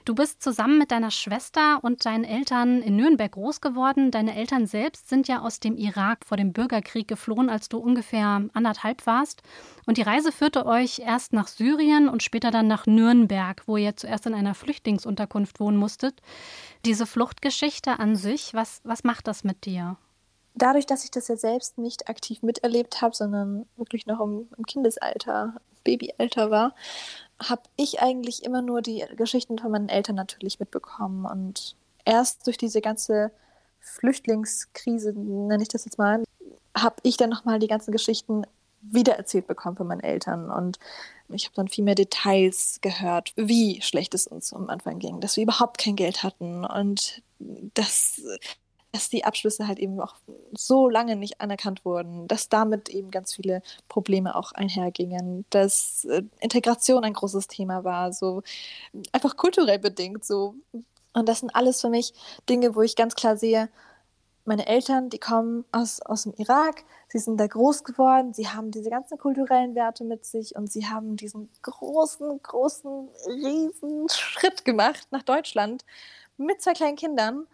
Du 0.06 0.14
bist 0.14 0.42
zusammen 0.42 0.78
mit 0.78 0.92
deiner 0.92 1.12
Schwester 1.12 1.80
und 1.84 2.06
deinen 2.06 2.24
Eltern 2.24 2.82
in 2.82 2.96
Nürnberg 2.96 3.32
groß 3.32 3.60
geworden. 3.60 4.12
Deine 4.12 4.36
Eltern 4.36 4.68
selbst 4.68 5.10
sind 5.10 5.28
ja 5.28 5.42
aus 5.42 5.60
dem 5.60 5.78
Irak 5.78 6.26
vor 6.26 6.38
dem 6.38 6.54
Bürgerkrieg 6.54 7.08
geflohen, 7.08 7.50
als 7.50 7.70
du 7.70 7.80
ungefähr 7.80 8.44
anderthalb 8.54 9.06
warst. 9.08 9.42
Und 9.86 9.98
die 9.98 10.04
Reise 10.04 10.32
führte 10.32 10.66
euch 10.66 11.00
erst 11.00 11.34
nach 11.34 11.48
Syrien 11.48 12.08
und 12.08 12.24
später 12.24 12.52
dann 12.52 12.68
nach 12.68 12.86
Nürnberg, 12.86 13.64
wo 13.66 13.78
ihr 13.78 13.96
zuerst 13.96 14.28
in 14.28 14.34
einer 14.34 14.54
Flüchtlingsunterkunft 14.54 15.60
wohnen 15.60 15.78
musstet. 15.78 16.22
Diese 16.86 17.06
Fluchtgeschichte 17.06 18.00
an 18.00 18.16
sich, 18.16 18.54
was, 18.54 18.82
was 18.84 19.04
macht 19.04 19.28
das 19.28 19.44
mit 19.44 19.66
dir? 19.66 19.98
Dadurch, 20.54 20.86
dass 20.86 21.04
ich 21.04 21.12
das 21.12 21.28
ja 21.28 21.36
selbst 21.36 21.78
nicht 21.78 22.08
aktiv 22.08 22.42
miterlebt 22.42 23.02
habe, 23.02 23.16
sondern 23.16 23.66
wirklich 23.76 24.06
noch 24.06 24.22
im, 24.22 24.48
im 24.58 24.66
Kindesalter, 24.66 25.56
Babyalter 25.84 26.50
war, 26.50 26.76
habe 27.42 27.64
ich 27.76 28.02
eigentlich 28.02 28.44
immer 28.44 28.62
nur 28.62 28.82
die 28.82 29.04
Geschichten 29.16 29.60
von 29.60 29.72
meinen 29.72 29.90
Eltern 29.90 30.16
natürlich 30.16 30.60
mitbekommen. 30.60 31.26
Und 31.26 31.76
erst 32.06 32.48
durch 32.48 32.58
diese 32.58 32.82
ganze 32.82 33.32
Flüchtlingskrise, 33.80 35.14
nenne 35.14 35.64
ich 35.64 35.70
das 35.70 35.86
jetzt 35.86 35.98
mal, 35.98 36.24
habe 36.76 36.96
ich 37.04 37.18
dann 37.18 37.30
nochmal 37.30 37.60
die 37.60 37.68
ganzen 37.68 37.92
Geschichten 37.92 38.46
wiedererzählt 38.82 39.48
bekommen 39.48 39.78
von 39.78 39.88
meinen 39.88 40.02
Eltern. 40.02 40.50
Und 40.50 40.80
ich 41.30 41.46
habe 41.46 41.56
dann 41.56 41.68
viel 41.68 41.84
mehr 41.84 41.96
Details 41.96 42.80
gehört, 42.82 43.34
wie 43.36 43.82
schlecht 43.82 44.14
es 44.14 44.28
uns 44.28 44.54
am 44.54 44.70
Anfang 44.70 45.00
ging, 45.00 45.20
dass 45.22 45.38
wir 45.38 45.44
überhaupt 45.44 45.78
kein 45.78 45.96
Geld 45.96 46.24
hatten 46.24 46.66
und 46.66 47.22
dass 47.74 48.22
dass 48.96 49.10
die 49.10 49.26
Abschlüsse 49.26 49.68
halt 49.68 49.78
eben 49.78 50.00
auch 50.00 50.16
so 50.54 50.88
lange 50.88 51.18
nicht 51.18 51.42
anerkannt 51.42 51.84
wurden, 51.84 52.30
dass 52.30 52.48
damit 52.48 52.88
eben 52.88 53.12
ganz 53.12 53.36
viele 53.36 53.62
Probleme 53.90 54.36
auch 54.36 54.54
einhergingen, 54.54 55.44
dass 55.50 56.06
äh, 56.06 56.24
Integration 56.40 57.04
ein 57.04 57.12
großes 57.12 57.48
Thema 57.48 57.84
war, 57.84 58.14
so 58.14 58.42
einfach 59.12 59.36
kulturell 59.36 59.80
bedingt 59.80 60.24
so. 60.24 60.56
Und 61.14 61.28
das 61.28 61.42
sind 61.42 61.54
alles 61.54 61.82
für 61.82 61.90
mich 61.90 62.14
Dinge, 62.50 62.74
wo 62.76 62.82
ich 62.84 62.96
ganz 62.96 63.16
klar 63.16 63.36
sehe, 63.36 63.68
meine 64.46 64.66
Eltern, 64.68 65.10
die 65.10 65.20
kommen 65.20 65.66
aus, 65.74 66.02
aus 66.02 66.24
dem 66.24 66.34
Irak, 66.38 66.86
sie 67.10 67.20
sind 67.20 67.38
da 67.38 67.48
groß 67.48 67.84
geworden, 67.84 68.34
sie 68.34 68.48
haben 68.48 68.72
diese 68.72 68.90
ganzen 68.90 69.18
kulturellen 69.18 69.76
Werte 69.76 70.06
mit 70.06 70.24
sich 70.24 70.56
und 70.56 70.72
sie 70.72 70.86
haben 70.86 71.18
diesen 71.18 71.50
großen, 71.64 72.42
großen, 72.42 73.10
riesen 73.28 74.08
Schritt 74.08 74.64
gemacht 74.64 75.08
nach 75.12 75.24
Deutschland 75.24 75.84
mit 76.38 76.62
zwei 76.62 76.74
kleinen 76.74 76.96
Kindern 76.96 77.48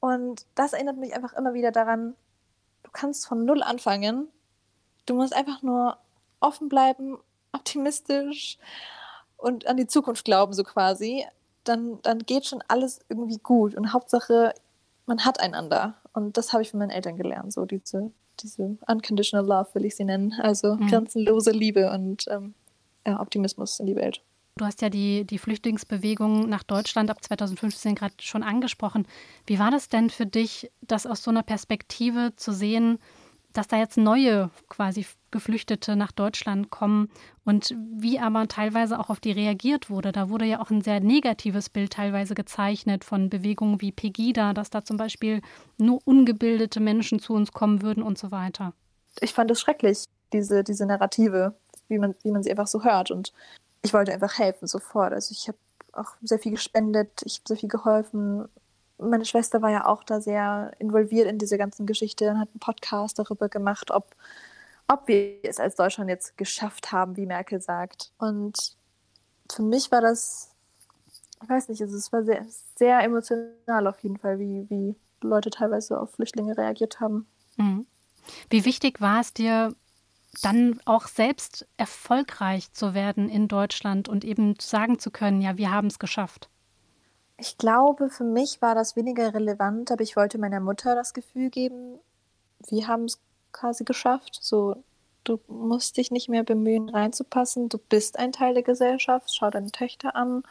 und 0.00 0.46
das 0.54 0.72
erinnert 0.72 0.96
mich 0.96 1.14
einfach 1.14 1.32
immer 1.32 1.54
wieder 1.54 1.72
daran, 1.72 2.14
du 2.82 2.90
kannst 2.92 3.26
von 3.26 3.44
Null 3.44 3.62
anfangen. 3.62 4.28
Du 5.06 5.14
musst 5.14 5.34
einfach 5.34 5.62
nur 5.62 5.98
offen 6.40 6.68
bleiben, 6.68 7.18
optimistisch 7.52 8.58
und 9.36 9.66
an 9.66 9.76
die 9.76 9.86
Zukunft 9.86 10.24
glauben, 10.24 10.52
so 10.52 10.62
quasi. 10.62 11.24
Dann, 11.64 12.00
dann 12.02 12.20
geht 12.20 12.46
schon 12.46 12.62
alles 12.68 13.00
irgendwie 13.08 13.38
gut. 13.38 13.74
Und 13.74 13.92
Hauptsache, 13.92 14.54
man 15.06 15.24
hat 15.24 15.40
einander. 15.40 15.94
Und 16.12 16.36
das 16.36 16.52
habe 16.52 16.62
ich 16.62 16.70
von 16.70 16.78
meinen 16.78 16.90
Eltern 16.90 17.16
gelernt, 17.16 17.52
so 17.52 17.64
diese, 17.64 18.10
diese 18.40 18.76
unconditional 18.86 19.46
love, 19.46 19.74
will 19.74 19.84
ich 19.84 19.96
sie 19.96 20.04
nennen. 20.04 20.34
Also 20.40 20.76
mhm. 20.76 20.88
grenzenlose 20.88 21.50
Liebe 21.50 21.90
und 21.90 22.26
ähm, 22.28 22.54
ja, 23.06 23.20
Optimismus 23.20 23.80
in 23.80 23.86
die 23.86 23.96
Welt. 23.96 24.22
Du 24.58 24.64
hast 24.64 24.82
ja 24.82 24.90
die, 24.90 25.24
die 25.24 25.38
Flüchtlingsbewegung 25.38 26.48
nach 26.48 26.62
Deutschland 26.62 27.10
ab 27.10 27.22
2015 27.22 27.94
gerade 27.94 28.14
schon 28.20 28.42
angesprochen. 28.42 29.06
Wie 29.46 29.58
war 29.58 29.70
das 29.70 29.88
denn 29.88 30.10
für 30.10 30.26
dich, 30.26 30.70
das 30.82 31.06
aus 31.06 31.22
so 31.22 31.30
einer 31.30 31.42
Perspektive 31.42 32.32
zu 32.36 32.52
sehen, 32.52 32.98
dass 33.52 33.68
da 33.68 33.78
jetzt 33.78 33.96
neue 33.96 34.50
quasi 34.68 35.06
Geflüchtete 35.30 35.96
nach 35.96 36.12
Deutschland 36.12 36.70
kommen 36.70 37.10
und 37.44 37.74
wie 37.96 38.18
aber 38.18 38.46
teilweise 38.48 38.98
auch 38.98 39.10
auf 39.10 39.20
die 39.20 39.32
reagiert 39.32 39.90
wurde. 39.90 40.12
Da 40.12 40.28
wurde 40.28 40.44
ja 40.44 40.60
auch 40.60 40.70
ein 40.70 40.82
sehr 40.82 41.00
negatives 41.00 41.68
Bild 41.68 41.92
teilweise 41.92 42.34
gezeichnet 42.34 43.04
von 43.04 43.30
Bewegungen 43.30 43.80
wie 43.80 43.92
Pegida, 43.92 44.54
dass 44.54 44.70
da 44.70 44.84
zum 44.84 44.96
Beispiel 44.96 45.40
nur 45.76 46.00
ungebildete 46.04 46.80
Menschen 46.80 47.20
zu 47.20 47.32
uns 47.32 47.52
kommen 47.52 47.82
würden 47.82 48.02
und 48.02 48.18
so 48.18 48.30
weiter. 48.30 48.74
Ich 49.20 49.32
fand 49.32 49.50
es 49.50 49.60
schrecklich, 49.60 50.04
diese, 50.32 50.62
diese 50.62 50.86
Narrative, 50.86 51.54
wie 51.88 51.98
man, 51.98 52.14
wie 52.22 52.30
man 52.30 52.42
sie 52.42 52.50
einfach 52.50 52.66
so 52.66 52.84
hört. 52.84 53.10
Und 53.10 53.32
ich 53.82 53.92
wollte 53.92 54.12
einfach 54.12 54.38
helfen, 54.38 54.66
sofort. 54.66 55.12
Also 55.12 55.32
ich 55.32 55.48
habe 55.48 55.58
auch 55.92 56.16
sehr 56.22 56.38
viel 56.38 56.52
gespendet, 56.52 57.22
ich 57.24 57.36
habe 57.36 57.48
sehr 57.48 57.56
viel 57.56 57.68
geholfen. 57.68 58.48
Meine 58.98 59.24
Schwester 59.24 59.62
war 59.62 59.70
ja 59.70 59.86
auch 59.86 60.02
da 60.02 60.20
sehr 60.20 60.72
involviert 60.78 61.28
in 61.28 61.38
diese 61.38 61.58
ganzen 61.58 61.86
Geschichte 61.86 62.30
und 62.30 62.40
hat 62.40 62.48
einen 62.48 62.60
Podcast 62.60 63.18
darüber 63.18 63.48
gemacht, 63.48 63.90
ob, 63.90 64.14
ob 64.88 65.06
wir 65.06 65.38
es 65.44 65.60
als 65.60 65.76
Deutschland 65.76 66.10
jetzt 66.10 66.36
geschafft 66.36 66.92
haben, 66.92 67.16
wie 67.16 67.26
Merkel 67.26 67.60
sagt. 67.60 68.12
Und 68.18 68.76
für 69.50 69.62
mich 69.62 69.90
war 69.92 70.00
das, 70.00 70.50
ich 71.42 71.48
weiß 71.48 71.68
nicht, 71.68 71.80
also 71.80 71.96
es 71.96 72.12
war 72.12 72.24
sehr, 72.24 72.44
sehr 72.76 73.00
emotional 73.00 73.86
auf 73.86 74.02
jeden 74.02 74.18
Fall, 74.18 74.38
wie, 74.38 74.66
wie 74.68 74.96
Leute 75.20 75.50
teilweise 75.50 76.00
auf 76.00 76.12
Flüchtlinge 76.12 76.56
reagiert 76.56 77.00
haben. 77.00 77.26
Mhm. 77.56 77.86
Wie 78.50 78.64
wichtig 78.64 79.00
war 79.00 79.20
es 79.20 79.32
dir, 79.32 79.74
dann 80.42 80.78
auch 80.84 81.06
selbst 81.06 81.66
erfolgreich 81.76 82.72
zu 82.72 82.94
werden 82.94 83.28
in 83.28 83.48
Deutschland 83.48 84.08
und 84.08 84.24
eben 84.24 84.54
sagen 84.60 84.98
zu 84.98 85.10
können, 85.10 85.40
ja, 85.40 85.56
wir 85.56 85.70
haben 85.70 85.88
es 85.88 85.98
geschafft? 85.98 86.48
Ich 87.38 87.56
glaube, 87.56 88.10
für 88.10 88.24
mich 88.24 88.60
war 88.60 88.74
das 88.74 88.96
weniger 88.96 89.32
relevant, 89.32 89.90
aber 89.92 90.02
ich 90.02 90.16
wollte 90.16 90.38
meiner 90.38 90.60
Mutter 90.60 90.94
das 90.94 91.14
Gefühl 91.14 91.50
geben, 91.50 91.98
wir 92.68 92.88
haben 92.88 93.04
es 93.04 93.20
quasi 93.52 93.84
geschafft. 93.84 94.38
So, 94.40 94.82
du 95.24 95.38
musst 95.46 95.96
dich 95.96 96.10
nicht 96.10 96.28
mehr 96.28 96.42
bemühen, 96.42 96.88
reinzupassen. 96.88 97.68
Du 97.68 97.78
bist 97.78 98.18
ein 98.18 98.32
Teil 98.32 98.54
der 98.54 98.62
Gesellschaft. 98.62 99.34
Schau 99.34 99.50
deine 99.50 99.70
Töchter 99.70 100.16
an. 100.16 100.42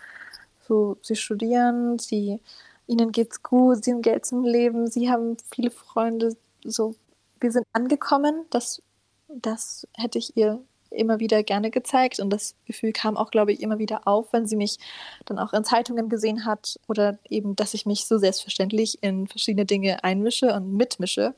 So, 0.67 0.97
sie 1.01 1.15
studieren, 1.15 1.99
sie, 1.99 2.39
ihnen 2.87 3.11
geht's 3.11 3.43
gut, 3.43 3.83
sie 3.83 3.93
haben 3.93 4.01
Geld 4.01 4.25
zum 4.25 4.43
Leben, 4.43 4.87
sie 4.87 5.09
haben 5.09 5.37
viele 5.51 5.71
Freunde. 5.71 6.35
So, 6.63 6.95
wir 7.39 7.51
sind 7.51 7.65
angekommen. 7.73 8.45
Das 8.49 8.81
das 9.29 9.87
hätte 9.93 10.17
ich 10.17 10.35
ihr 10.37 10.61
immer 10.89 11.19
wieder 11.19 11.43
gerne 11.43 11.69
gezeigt 11.69 12.19
und 12.19 12.29
das 12.29 12.55
Gefühl 12.65 12.91
kam 12.93 13.17
auch, 13.17 13.31
glaube 13.31 13.51
ich, 13.51 13.61
immer 13.61 13.79
wieder 13.79 14.07
auf, 14.07 14.31
wenn 14.31 14.47
sie 14.47 14.55
mich 14.55 14.77
dann 15.25 15.39
auch 15.39 15.53
in 15.53 15.63
Zeitungen 15.63 16.09
gesehen 16.09 16.45
hat 16.45 16.79
oder 16.87 17.19
eben, 17.29 17.55
dass 17.55 17.73
ich 17.73 17.85
mich 17.85 18.05
so 18.05 18.17
selbstverständlich 18.17 19.03
in 19.03 19.27
verschiedene 19.27 19.65
Dinge 19.65 20.03
einmische 20.03 20.53
und 20.53 20.73
mitmische. 20.73 21.35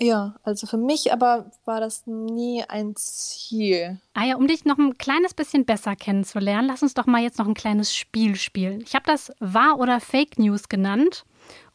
Ja, 0.00 0.36
also 0.44 0.68
für 0.68 0.76
mich 0.76 1.12
aber 1.12 1.50
war 1.64 1.80
das 1.80 2.06
nie 2.06 2.62
ein 2.68 2.94
Ziel. 2.94 4.00
Ah 4.14 4.24
ja, 4.24 4.36
um 4.36 4.46
dich 4.46 4.64
noch 4.64 4.78
ein 4.78 4.96
kleines 4.96 5.34
bisschen 5.34 5.64
besser 5.64 5.96
kennenzulernen, 5.96 6.68
lass 6.68 6.84
uns 6.84 6.94
doch 6.94 7.06
mal 7.06 7.20
jetzt 7.20 7.38
noch 7.38 7.48
ein 7.48 7.54
kleines 7.54 7.94
Spiel 7.94 8.36
spielen. 8.36 8.80
Ich 8.82 8.94
habe 8.94 9.06
das 9.06 9.32
Wahr 9.40 9.80
oder 9.80 9.98
Fake 9.98 10.38
News 10.38 10.68
genannt 10.68 11.24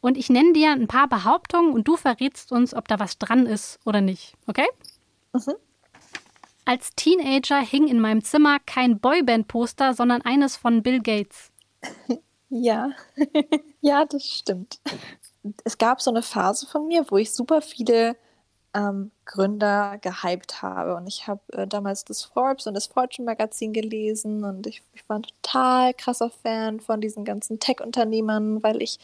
und 0.00 0.16
ich 0.16 0.30
nenne 0.30 0.54
dir 0.54 0.70
ein 0.70 0.88
paar 0.88 1.06
Behauptungen 1.06 1.74
und 1.74 1.86
du 1.86 1.96
verrätst 1.96 2.50
uns, 2.50 2.72
ob 2.72 2.88
da 2.88 2.98
was 2.98 3.18
dran 3.18 3.44
ist 3.44 3.78
oder 3.84 4.00
nicht. 4.00 4.34
Okay? 4.46 4.66
Mhm. 5.34 5.54
Als 6.64 6.94
Teenager 6.96 7.60
hing 7.60 7.88
in 7.88 8.00
meinem 8.00 8.24
Zimmer 8.24 8.58
kein 8.64 8.98
Boyband-Poster, 8.98 9.92
sondern 9.92 10.22
eines 10.22 10.56
von 10.56 10.82
Bill 10.82 11.00
Gates. 11.00 11.52
Ja, 12.56 12.90
ja, 13.80 14.04
das 14.04 14.24
stimmt. 14.24 14.78
Es 15.64 15.76
gab 15.76 16.00
so 16.00 16.12
eine 16.12 16.22
Phase 16.22 16.68
von 16.68 16.86
mir, 16.86 17.04
wo 17.10 17.16
ich 17.16 17.32
super 17.32 17.60
viele 17.60 18.16
ähm, 18.74 19.10
Gründer 19.24 19.98
gehypt 19.98 20.62
habe. 20.62 20.94
Und 20.94 21.08
ich 21.08 21.26
habe 21.26 21.40
äh, 21.52 21.66
damals 21.66 22.04
das 22.04 22.22
Forbes 22.22 22.68
und 22.68 22.74
das 22.74 22.86
Fortune 22.86 23.26
Magazin 23.26 23.72
gelesen 23.72 24.44
und 24.44 24.68
ich, 24.68 24.82
ich 24.92 25.08
war 25.08 25.18
ein 25.18 25.24
total 25.24 25.94
krasser 25.94 26.30
Fan 26.30 26.78
von 26.78 27.00
diesen 27.00 27.24
ganzen 27.24 27.58
Tech-Unternehmern, 27.58 28.62
weil 28.62 28.82
ich 28.82 28.98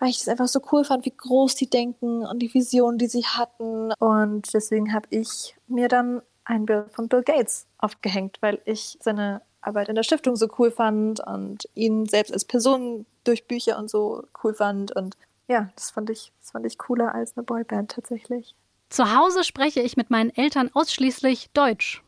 weil 0.00 0.08
ich 0.08 0.22
es 0.22 0.28
einfach 0.28 0.48
so 0.48 0.60
cool 0.72 0.82
fand, 0.82 1.04
wie 1.04 1.14
groß 1.16 1.54
die 1.54 1.70
denken 1.70 2.26
und 2.26 2.40
die 2.40 2.52
Vision, 2.52 2.98
die 2.98 3.06
sie 3.06 3.24
hatten. 3.24 3.92
Und 3.98 4.52
deswegen 4.52 4.92
habe 4.92 5.06
ich 5.10 5.54
mir 5.68 5.88
dann 5.88 6.22
ein 6.44 6.66
Bild 6.66 6.92
von 6.92 7.08
Bill 7.08 7.22
Gates 7.22 7.66
aufgehängt, 7.78 8.38
weil 8.40 8.60
ich 8.64 8.98
seine 9.00 9.42
Arbeit 9.60 9.90
in 9.90 9.94
der 9.94 10.02
Stiftung 10.02 10.36
so 10.36 10.48
cool 10.58 10.70
fand 10.70 11.20
und 11.20 11.68
ihn 11.74 12.06
selbst 12.06 12.32
als 12.32 12.46
Person 12.46 13.04
durch 13.24 13.46
Bücher 13.46 13.78
und 13.78 13.90
so 13.90 14.24
cool 14.42 14.54
fand. 14.54 14.90
Und 14.96 15.18
ja, 15.48 15.68
das 15.76 15.90
fand 15.90 16.08
ich, 16.08 16.32
das 16.40 16.52
fand 16.52 16.64
ich 16.64 16.78
cooler 16.78 17.14
als 17.14 17.36
eine 17.36 17.44
Boyband 17.44 17.90
tatsächlich. 17.92 18.54
Zu 18.88 19.14
Hause 19.14 19.44
spreche 19.44 19.80
ich 19.80 19.98
mit 19.98 20.08
meinen 20.08 20.30
Eltern 20.30 20.70
ausschließlich 20.72 21.50
Deutsch. 21.52 22.02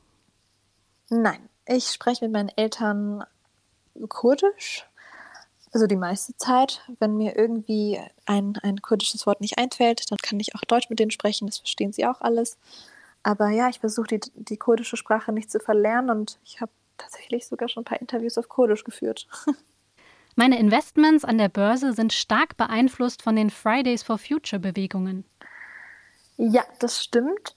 Nein, 1.11 1.48
ich 1.66 1.88
spreche 1.88 2.24
mit 2.24 2.33
meinen 2.33 2.50
Eltern 2.57 3.24
Kurdisch 4.09 4.88
also 5.72 5.87
die 5.87 5.96
meiste 5.96 6.37
Zeit, 6.37 6.82
wenn 6.98 7.16
mir 7.16 7.37
irgendwie 7.37 7.98
ein, 8.26 8.58
ein 8.62 8.82
kurdisches 8.82 9.26
Wort 9.26 9.40
nicht 9.40 9.58
einfällt, 9.58 10.11
dann 10.11 10.18
kann 10.18 10.38
ich 10.38 10.54
auch 10.54 10.61
Deutsch 10.61 10.90
mit 10.90 10.98
denen 10.98 11.11
sprechen, 11.11 11.46
das 11.46 11.58
verstehen 11.58 11.92
sie 11.92 12.06
auch 12.06 12.20
alles. 12.20 12.58
Aber 13.22 13.48
ja, 13.48 13.68
ich 13.68 13.80
versuche 13.80 14.18
die, 14.18 14.20
die 14.35 14.56
kurdische 14.56 14.96
Sprache 14.96 15.32
nicht 15.32 15.50
zu 15.50 15.61
verlernen 15.61 16.11
und 16.11 16.38
ich 16.44 16.61
habe 16.61 16.72
tatsächlich 16.98 17.46
sogar 17.46 17.68
schon 17.68 17.82
ein 17.82 17.85
paar 17.87 18.00
Interviews 18.00 18.37
auf 18.37 18.48
Kurdisch 18.48 18.85
geführt. 18.85 19.26
Meine 20.37 20.58
Investments 20.58 21.24
an 21.24 21.38
der 21.38 21.48
Börse 21.48 21.92
sind 21.92 22.12
stark 22.12 22.56
beeinflusst 22.56 23.22
von 23.22 23.37
den 23.37 23.50
Fridays 23.50 24.02
for 24.02 24.18
Future 24.18 24.61
Bewegungen. 24.61 25.24
Ja, 26.37 26.62
das 26.80 27.02
stimmt. 27.02 27.54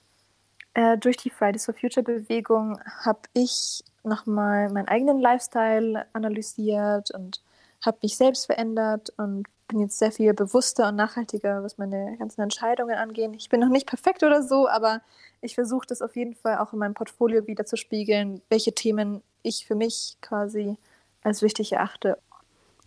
Äh, 0.74 0.98
durch 0.98 1.16
die 1.16 1.30
Fridays 1.30 1.64
for 1.64 1.74
Future 1.74 2.04
Bewegung 2.04 2.78
habe 3.02 3.22
ich 3.32 3.82
nochmal 4.04 4.70
meinen 4.70 4.88
eigenen 4.88 5.18
Lifestyle 5.18 6.06
analysiert 6.12 7.10
und 7.12 7.40
habe 7.86 7.98
mich 8.02 8.16
selbst 8.16 8.46
verändert 8.46 9.12
und 9.16 9.46
bin 9.68 9.80
jetzt 9.80 9.98
sehr 9.98 10.12
viel 10.12 10.32
bewusster 10.34 10.88
und 10.88 10.96
nachhaltiger, 10.96 11.62
was 11.62 11.78
meine 11.78 12.16
ganzen 12.18 12.40
Entscheidungen 12.40 12.96
angeht. 12.96 13.30
Ich 13.36 13.48
bin 13.48 13.60
noch 13.60 13.68
nicht 13.68 13.86
perfekt 13.86 14.22
oder 14.22 14.42
so, 14.42 14.68
aber 14.68 15.00
ich 15.40 15.54
versuche 15.54 15.86
das 15.86 16.02
auf 16.02 16.16
jeden 16.16 16.34
Fall 16.34 16.58
auch 16.58 16.72
in 16.72 16.78
meinem 16.78 16.94
Portfolio 16.94 17.46
wieder 17.46 17.66
zu 17.66 17.76
spiegeln, 17.76 18.42
welche 18.48 18.74
Themen 18.74 19.22
ich 19.42 19.66
für 19.66 19.74
mich 19.74 20.16
quasi 20.20 20.76
als 21.22 21.42
wichtig 21.42 21.72
erachte. 21.72 22.18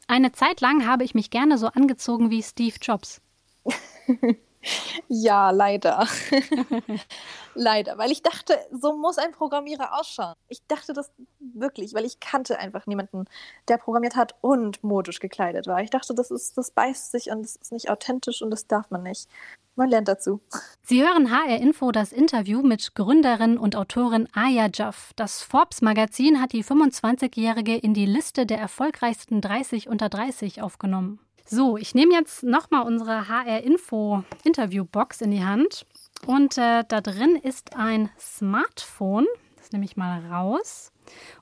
Eine 0.07 0.31
Zeit 0.31 0.61
lang 0.61 0.87
habe 0.87 1.03
ich 1.03 1.13
mich 1.13 1.29
gerne 1.29 1.57
so 1.57 1.67
angezogen 1.67 2.31
wie 2.31 2.41
Steve 2.41 2.75
Jobs. 2.81 3.21
ja, 5.07 5.51
leider. 5.51 6.07
leider, 7.55 7.97
weil 7.97 8.11
ich 8.11 8.21
dachte, 8.21 8.57
so 8.71 8.95
muss 8.95 9.17
ein 9.17 9.31
Programmierer 9.31 9.99
ausschauen. 9.99 10.35
Ich 10.47 10.65
dachte 10.67 10.93
das 10.93 11.11
wirklich, 11.39 11.93
weil 11.93 12.05
ich 12.05 12.19
kannte 12.19 12.59
einfach 12.59 12.87
niemanden, 12.87 13.25
der 13.67 13.77
programmiert 13.77 14.15
hat 14.15 14.35
und 14.41 14.83
modisch 14.83 15.19
gekleidet 15.19 15.67
war. 15.67 15.81
Ich 15.81 15.89
dachte, 15.89 16.13
das 16.13 16.31
ist, 16.31 16.57
das 16.57 16.71
beißt 16.71 17.11
sich 17.11 17.31
und 17.31 17.43
das 17.43 17.55
ist 17.55 17.71
nicht 17.71 17.89
authentisch 17.89 18.41
und 18.41 18.51
das 18.51 18.67
darf 18.67 18.89
man 18.91 19.03
nicht. 19.03 19.29
Man 19.75 19.89
lernt 19.89 20.09
dazu. 20.09 20.41
Sie 20.81 21.01
hören 21.01 21.31
HR 21.31 21.57
Info 21.57 21.93
das 21.93 22.11
Interview 22.11 22.61
mit 22.61 22.95
Gründerin 22.95 23.57
und 23.57 23.77
Autorin 23.77 24.27
Aya 24.33 24.67
Jaff. 24.73 25.13
Das 25.15 25.41
Forbes 25.41 25.81
Magazin 25.81 26.41
hat 26.41 26.51
die 26.51 26.65
25-Jährige 26.65 27.77
in 27.77 27.93
die 27.93 28.05
Liste 28.05 28.45
der 28.45 28.59
erfolgreichsten 28.59 29.39
30 29.39 29.87
unter 29.87 30.09
30 30.09 30.61
aufgenommen. 30.61 31.19
So, 31.51 31.77
ich 31.77 31.95
nehme 31.95 32.13
jetzt 32.13 32.43
nochmal 32.43 32.83
unsere 32.83 33.27
HR 33.27 33.63
Info 33.63 34.23
Interviewbox 34.43 35.21
in 35.21 35.31
die 35.31 35.43
Hand 35.43 35.83
und 36.27 36.59
äh, 36.59 36.83
da 36.87 37.01
drin 37.01 37.35
ist 37.37 37.75
ein 37.75 38.11
Smartphone. 38.19 39.25
Das 39.57 39.71
nehme 39.71 39.83
ich 39.83 39.97
mal 39.97 40.23
raus. 40.27 40.91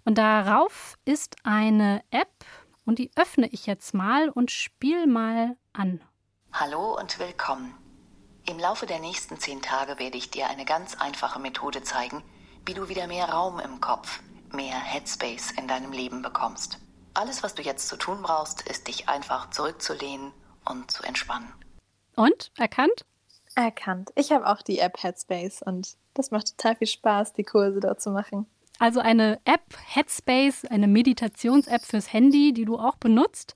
Und 0.05 0.17
darauf 0.17 0.95
ist 1.03 1.35
eine 1.43 2.01
App 2.09 2.45
und 2.85 2.99
die 2.99 3.11
öffne 3.17 3.49
ich 3.51 3.65
jetzt 3.65 3.93
mal 3.93 4.29
und 4.29 4.49
spiele 4.49 5.07
mal 5.07 5.57
an. 5.73 5.99
Hallo 6.53 6.97
und 6.97 7.19
willkommen. 7.19 7.73
Im 8.49 8.59
Laufe 8.59 8.85
der 8.85 8.99
nächsten 8.99 9.37
zehn 9.37 9.61
Tage 9.61 9.99
werde 9.99 10.17
ich 10.17 10.31
dir 10.31 10.47
eine 10.47 10.63
ganz 10.63 10.95
einfache 10.95 11.39
Methode 11.39 11.83
zeigen, 11.83 12.23
wie 12.65 12.73
du 12.73 12.87
wieder 12.87 13.07
mehr 13.07 13.27
Raum 13.27 13.59
im 13.59 13.81
Kopf, 13.81 14.21
mehr 14.53 14.79
Headspace 14.79 15.51
in 15.57 15.67
deinem 15.67 15.91
Leben 15.91 16.21
bekommst. 16.21 16.79
Alles, 17.17 17.41
was 17.41 17.55
du 17.55 17.63
jetzt 17.63 17.87
zu 17.87 17.97
tun 17.97 18.19
brauchst, 18.21 18.61
ist 18.69 18.87
dich 18.87 19.09
einfach 19.09 19.49
zurückzulehnen 19.49 20.33
und 20.65 20.91
zu 20.91 21.01
entspannen. 21.01 21.51
Und? 22.15 22.51
Erkannt? 22.59 23.05
Erkannt. 23.55 24.11
Ich 24.13 24.31
habe 24.31 24.45
auch 24.45 24.61
die 24.61 24.77
App 24.77 25.01
Headspace 25.01 25.63
und 25.63 25.97
das 26.13 26.29
macht 26.29 26.55
total 26.55 26.75
viel 26.75 26.85
Spaß, 26.85 27.33
die 27.33 27.43
Kurse 27.43 27.79
dort 27.79 28.01
zu 28.01 28.11
machen. 28.11 28.45
Also 28.77 28.99
eine 28.99 29.39
App, 29.45 29.63
Headspace, 29.87 30.65
eine 30.65 30.87
Meditations-App 30.87 31.81
fürs 31.81 32.13
Handy, 32.13 32.53
die 32.53 32.65
du 32.65 32.77
auch 32.77 32.97
benutzt. 32.97 33.55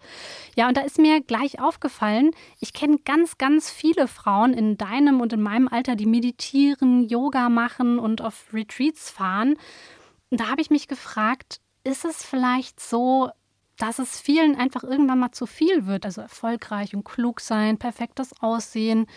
Ja, 0.56 0.68
und 0.68 0.76
da 0.76 0.82
ist 0.82 0.98
mir 0.98 1.22
gleich 1.22 1.62
aufgefallen, 1.62 2.32
ich 2.60 2.74
kenne 2.74 2.98
ganz, 3.06 3.38
ganz 3.38 3.70
viele 3.70 4.08
Frauen 4.08 4.56
in 4.56 4.76
deinem 4.76 5.22
und 5.22 5.34
in 5.34 5.42
meinem 5.44 5.68
Alter, 5.68 5.96
die 5.96 6.08
meditieren, 6.08 7.08
Yoga 7.08 7.50
machen 7.50 8.00
und 8.00 8.24
auf 8.24 8.52
Retreats 8.52 9.12
fahren. 9.12 9.56
Und 10.32 10.40
da 10.40 10.50
habe 10.50 10.62
ich 10.62 10.72
mich 10.72 10.88
gefragt, 10.88 11.62
ist 11.84 12.06
es 12.06 12.26
vielleicht 12.26 12.80
so, 12.80 13.30
dass 13.82 13.98
es 13.98 14.20
vielen 14.20 14.56
einfach 14.56 14.84
irgendwann 14.84 15.20
mal 15.20 15.32
zu 15.32 15.48
viel 15.48 15.88
wird. 15.88 16.06
Also 16.06 16.22
erfolgreich 16.22 16.94
und 16.96 17.04
klug 17.04 17.40
sein, 17.40 17.80
perfektes 17.80 18.32
Aussehen. 18.40 19.08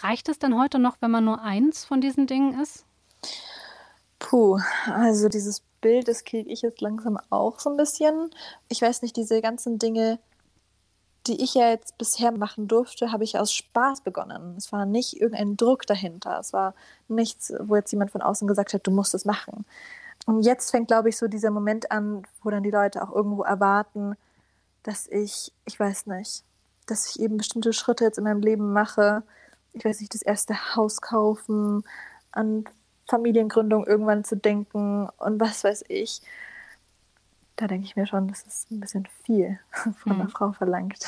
Reicht 0.00 0.28
es 0.28 0.38
dann 0.38 0.56
heute 0.58 0.78
noch, 0.78 0.96
wenn 1.00 1.10
man 1.10 1.24
nur 1.24 1.42
eins 1.42 1.84
von 1.84 2.00
diesen 2.00 2.28
Dingen 2.28 2.60
ist? 2.60 2.84
Puh, 4.20 4.60
also 4.86 5.28
dieses 5.28 5.62
Bild, 5.80 6.06
das 6.06 6.24
kriege 6.24 6.48
ich 6.50 6.62
jetzt 6.62 6.80
langsam 6.80 7.18
auch 7.30 7.58
so 7.58 7.70
ein 7.70 7.76
bisschen. 7.76 8.30
Ich 8.68 8.80
weiß 8.80 9.02
nicht, 9.02 9.16
diese 9.16 9.42
ganzen 9.42 9.80
Dinge, 9.80 10.20
die 11.26 11.42
ich 11.42 11.54
ja 11.54 11.70
jetzt 11.70 11.98
bisher 11.98 12.30
machen 12.30 12.68
durfte, 12.68 13.10
habe 13.10 13.24
ich 13.24 13.38
aus 13.38 13.52
Spaß 13.52 14.02
begonnen. 14.02 14.54
Es 14.56 14.70
war 14.70 14.86
nicht 14.86 15.20
irgendein 15.20 15.56
Druck 15.56 15.84
dahinter. 15.86 16.38
Es 16.38 16.52
war 16.52 16.74
nichts, 17.08 17.52
wo 17.58 17.74
jetzt 17.74 17.90
jemand 17.90 18.12
von 18.12 18.22
außen 18.22 18.46
gesagt 18.46 18.72
hat, 18.72 18.86
du 18.86 18.92
musst 18.92 19.14
es 19.14 19.24
machen. 19.24 19.64
Und 20.26 20.42
jetzt 20.42 20.70
fängt, 20.70 20.88
glaube 20.88 21.08
ich, 21.08 21.16
so 21.16 21.26
dieser 21.26 21.50
Moment 21.50 21.90
an, 21.90 22.22
wo 22.42 22.50
dann 22.50 22.62
die 22.62 22.70
Leute 22.70 23.02
auch 23.02 23.14
irgendwo 23.14 23.42
erwarten, 23.42 24.14
dass 24.82 25.06
ich, 25.08 25.52
ich 25.64 25.78
weiß 25.78 26.06
nicht, 26.06 26.44
dass 26.86 27.08
ich 27.08 27.20
eben 27.20 27.36
bestimmte 27.36 27.72
Schritte 27.72 28.04
jetzt 28.04 28.18
in 28.18 28.24
meinem 28.24 28.40
Leben 28.40 28.72
mache. 28.72 29.22
Ich 29.72 29.84
weiß 29.84 30.00
nicht, 30.00 30.14
das 30.14 30.22
erste 30.22 30.76
Haus 30.76 31.00
kaufen, 31.00 31.84
an 32.30 32.64
Familiengründung 33.08 33.86
irgendwann 33.86 34.24
zu 34.24 34.36
denken 34.36 35.08
und 35.18 35.40
was 35.40 35.64
weiß 35.64 35.84
ich 35.88 36.22
da 37.62 37.68
denke 37.68 37.86
ich 37.86 37.94
mir 37.94 38.06
schon, 38.06 38.26
das 38.26 38.42
ist 38.42 38.72
ein 38.72 38.80
bisschen 38.80 39.06
viel 39.24 39.56
von 39.70 40.12
einer 40.12 40.24
mhm. 40.24 40.30
Frau 40.30 40.50
verlangt. 40.50 40.98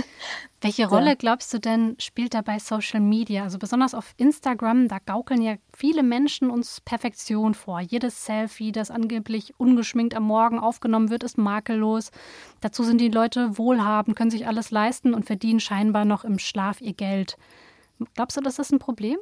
Welche 0.60 0.88
Rolle 0.88 1.10
ja. 1.10 1.14
glaubst 1.14 1.54
du 1.54 1.60
denn 1.60 1.94
spielt 2.00 2.34
dabei 2.34 2.58
Social 2.58 2.98
Media? 2.98 3.44
Also 3.44 3.58
besonders 3.58 3.94
auf 3.94 4.12
Instagram, 4.16 4.88
da 4.88 4.98
gaukeln 4.98 5.42
ja 5.42 5.54
viele 5.72 6.02
Menschen 6.02 6.50
uns 6.50 6.80
Perfektion 6.80 7.54
vor. 7.54 7.80
Jedes 7.80 8.24
Selfie, 8.24 8.72
das 8.72 8.90
angeblich 8.90 9.54
ungeschminkt 9.58 10.16
am 10.16 10.24
Morgen 10.24 10.58
aufgenommen 10.58 11.08
wird, 11.08 11.22
ist 11.22 11.38
makellos. 11.38 12.10
Dazu 12.60 12.82
sind 12.82 13.00
die 13.00 13.08
Leute 13.08 13.56
wohlhabend, 13.56 14.16
können 14.16 14.32
sich 14.32 14.48
alles 14.48 14.72
leisten 14.72 15.14
und 15.14 15.26
verdienen 15.26 15.60
scheinbar 15.60 16.04
noch 16.04 16.24
im 16.24 16.40
Schlaf 16.40 16.80
ihr 16.80 16.94
Geld. 16.94 17.36
Glaubst 18.14 18.36
du, 18.36 18.40
das 18.40 18.58
ist 18.58 18.72
ein 18.72 18.80
Problem? 18.80 19.18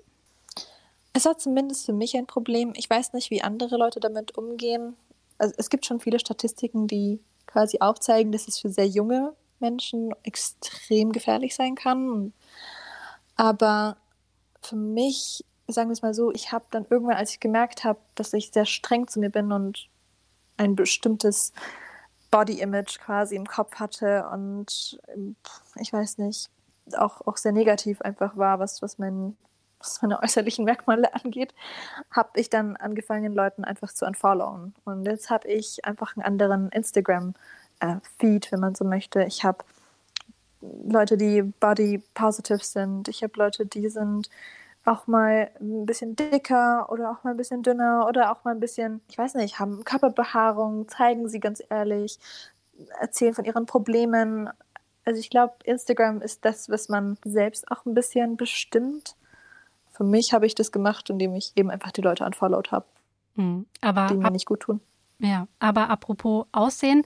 Es 1.13 1.27
war 1.27 1.37
zumindest 1.37 1.85
für 1.85 1.93
mich 1.93 2.17
ein 2.17 2.27
Problem. 2.27 2.73
Ich 2.75 2.89
weiß 2.89 3.13
nicht, 3.13 3.31
wie 3.31 3.43
andere 3.43 3.77
Leute 3.77 4.01
damit 4.01 4.39
umgehen 4.39 4.97
also 5.41 5.55
es 5.57 5.71
gibt 5.71 5.87
schon 5.87 6.01
viele 6.01 6.21
Statistiken, 6.21 6.87
die 6.87 7.21
quasi 7.47 7.79
aufzeigen, 7.81 8.31
dass 8.31 8.47
es 8.47 8.59
für 8.59 8.69
sehr 8.69 8.87
junge 8.87 9.35
Menschen 9.59 10.15
extrem 10.23 11.13
gefährlich 11.13 11.55
sein 11.55 11.75
kann. 11.75 12.33
Aber 13.37 13.97
für 14.63 14.77
mich, 14.77 15.45
sagen 15.67 15.89
wir 15.89 15.95
es 15.95 16.03
mal 16.03 16.15
so, 16.15 16.31
ich 16.31 16.53
habe 16.53 16.67
dann 16.71 16.87
irgendwann, 16.89 17.17
als 17.17 17.33
ich 17.33 17.41
gemerkt 17.41 17.85
habe, 17.85 17.99
dass 18.15 18.33
ich 18.35 18.51
sehr 18.53 18.67
streng 18.67 19.09
zu 19.09 19.19
mir 19.19 19.31
bin 19.31 19.51
und 19.51 19.89
ein 20.59 20.77
bestimmtes 20.77 21.53
Body-Image 22.31 23.01
quasi 23.01 23.35
im 23.35 23.47
Kopf 23.47 23.77
hatte 23.77 24.29
und 24.33 25.01
ich 25.77 25.93
weiß 25.93 26.19
nicht, 26.19 26.51
auch, 26.97 27.27
auch 27.27 27.37
sehr 27.39 27.53
negativ 27.53 28.03
einfach 28.03 28.37
war, 28.37 28.59
was, 28.59 28.83
was 28.83 28.99
mein 28.99 29.37
was 29.81 30.03
meine 30.03 30.23
äußerlichen 30.23 30.65
Merkmale 30.65 31.13
angeht, 31.25 31.55
habe 32.11 32.39
ich 32.39 32.51
dann 32.51 32.77
angefangen, 32.77 33.35
Leuten 33.35 33.65
einfach 33.65 33.93
zu 33.93 34.07
unfollowen. 34.07 34.75
Und 34.85 35.07
jetzt 35.07 35.31
habe 35.31 35.49
ich 35.49 35.85
einfach 35.85 36.17
einen 36.17 36.25
anderen 36.25 36.69
Instagram-Feed, 36.71 38.47
äh, 38.47 38.53
wenn 38.53 38.61
man 38.61 38.75
so 38.75 38.85
möchte. 38.85 39.25
Ich 39.25 39.45
habe 39.45 39.65
Leute, 40.61 41.17
die 41.17 41.43
body 41.43 42.03
positive 42.15 42.63
sind. 42.63 43.09
Ich 43.09 43.23
habe 43.23 43.33
Leute, 43.37 43.67
die 43.67 43.89
sind 43.89 44.29
auch 44.85 45.07
mal 45.07 45.51
ein 45.61 45.87
bisschen 45.87 46.17
dicker 46.17 46.91
oder 46.91 47.11
auch 47.11 47.25
mal 47.25 47.33
ein 47.33 47.37
bisschen 47.37 47.63
dünner 47.63 48.07
oder 48.09 48.33
auch 48.33 48.45
mal 48.45 48.53
ein 48.53 48.61
bisschen, 48.61 49.01
ich 49.09 49.19
weiß 49.19 49.35
nicht, 49.35 49.59
haben 49.59 49.85
Körperbehaarung, 49.85 50.89
zeigen 50.89 51.29
sie 51.29 51.41
ganz 51.41 51.63
ehrlich, 51.69 52.19
erzählen 52.99 53.35
von 53.35 53.45
ihren 53.45 53.67
Problemen. 53.67 54.49
Also 55.05 55.21
ich 55.21 55.31
glaube, 55.31 55.55
Instagram 55.65 56.23
ist 56.23 56.45
das, 56.45 56.71
was 56.71 56.89
man 56.89 57.19
selbst 57.25 57.71
auch 57.71 57.85
ein 57.85 57.95
bisschen 57.95 58.37
bestimmt 58.37 59.17
für 60.01 60.05
mich 60.05 60.33
habe 60.33 60.47
ich 60.47 60.55
das 60.55 60.73
gemacht, 60.73 61.11
indem 61.11 61.35
ich 61.35 61.53
eben 61.57 61.71
einfach 61.71 61.91
die 61.91 62.01
Leute 62.01 62.25
unfollowed 62.25 62.73
habe, 62.73 62.87
mhm. 63.35 63.67
die 63.85 64.15
mir 64.15 64.31
nicht 64.31 64.47
gut 64.47 64.61
tun. 64.61 64.81
Ja, 65.19 65.47
aber 65.59 65.91
apropos 65.91 66.47
Aussehen, 66.53 67.03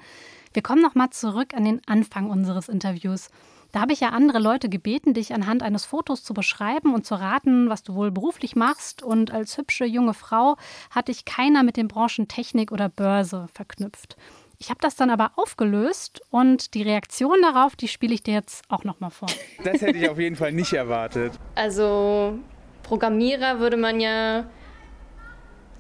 wir 0.52 0.62
kommen 0.62 0.80
nochmal 0.80 1.11
zurück 1.11 1.54
an 1.54 1.64
den 1.64 1.83
Anfang 1.88 2.30
unseres 2.30 2.68
Interviews. 2.68 3.30
Da 3.72 3.80
habe 3.80 3.92
ich 3.92 3.98
ja 3.98 4.11
andere 4.11 4.38
Leute 4.38 4.68
gebeten, 4.68 5.12
dich 5.12 5.35
anhand 5.35 5.64
eines 5.64 5.85
Fotos 5.85 6.22
zu 6.22 6.35
beschreiben 6.35 6.94
und 6.94 7.04
zu 7.04 7.16
raten, 7.16 7.68
was 7.68 7.83
du 7.83 7.96
wohl 7.96 8.12
beruflich 8.12 8.54
machst. 8.54 9.02
Und 9.02 9.33
als 9.33 9.59
hübsche 9.59 9.87
junge 9.87 10.14
Frau 10.14 10.54
hatte 10.90 11.11
ich 11.11 11.24
keiner 11.24 11.64
mit 11.64 11.76
den 11.76 11.88
Branchen 11.88 12.28
Technik 12.28 12.70
oder 12.70 12.88
Börse 12.88 13.48
verknüpft. 13.52 14.16
Ich 14.59 14.70
habe 14.70 14.78
das 14.80 14.94
dann 14.94 15.11
aber 15.11 15.33
aufgelöst 15.35 16.22
und 16.30 16.74
die 16.74 16.83
Reaktion 16.83 17.42
darauf, 17.42 17.74
die 17.74 17.88
spiele 17.88 18.14
ich 18.14 18.22
dir 18.22 18.35
jetzt 18.35 18.62
auch 18.68 18.85
nochmal 18.85 19.11
vor. 19.11 19.28
Das 19.64 19.83
hätte 19.83 19.98
ich 19.98 20.09
auf 20.09 20.20
jeden 20.20 20.37
Fall 20.37 20.52
nicht 20.52 20.72
erwartet. 20.72 21.33
Also 21.57 22.38
Programmierer 22.85 23.59
würde 23.59 23.77
man 23.77 24.01
ja 24.01 24.47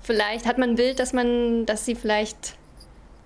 vielleicht 0.02 0.46
hat 0.46 0.58
man 0.58 0.70
ein 0.70 0.74
Bild, 0.76 0.98
dass 0.98 1.12
man, 1.12 1.66
dass 1.66 1.84
sie 1.84 1.94
vielleicht 1.94 2.56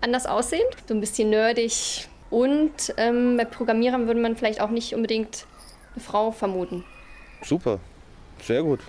anders 0.01 0.27
aussehen, 0.27 0.67
so 0.87 0.95
ein 0.95 1.01
bisschen 1.01 1.31
nerdig. 1.31 2.09
Und 2.31 2.95
ähm, 2.97 3.37
bei 3.37 3.45
Programmierern 3.45 4.07
würde 4.07 4.21
man 4.21 4.37
vielleicht 4.37 4.61
auch 4.61 4.71
nicht 4.71 4.95
unbedingt 4.95 5.47
eine 5.95 6.03
Frau 6.03 6.31
vermuten. 6.31 6.85
Super, 7.43 7.81
sehr 8.43 8.63
gut. 8.63 8.81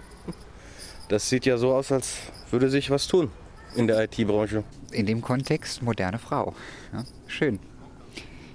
Das 1.08 1.28
sieht 1.28 1.46
ja 1.46 1.58
so 1.58 1.74
aus, 1.74 1.92
als 1.92 2.18
würde 2.52 2.70
sich 2.70 2.90
was 2.92 3.08
tun 3.08 3.32
in 3.76 3.88
der 3.88 4.04
IT-Branche. 4.04 4.64
In 4.92 5.06
dem 5.06 5.22
Kontext 5.22 5.82
moderne 5.82 6.20
Frau. 6.20 6.54
Ja, 6.94 7.04
schön. 7.28 7.60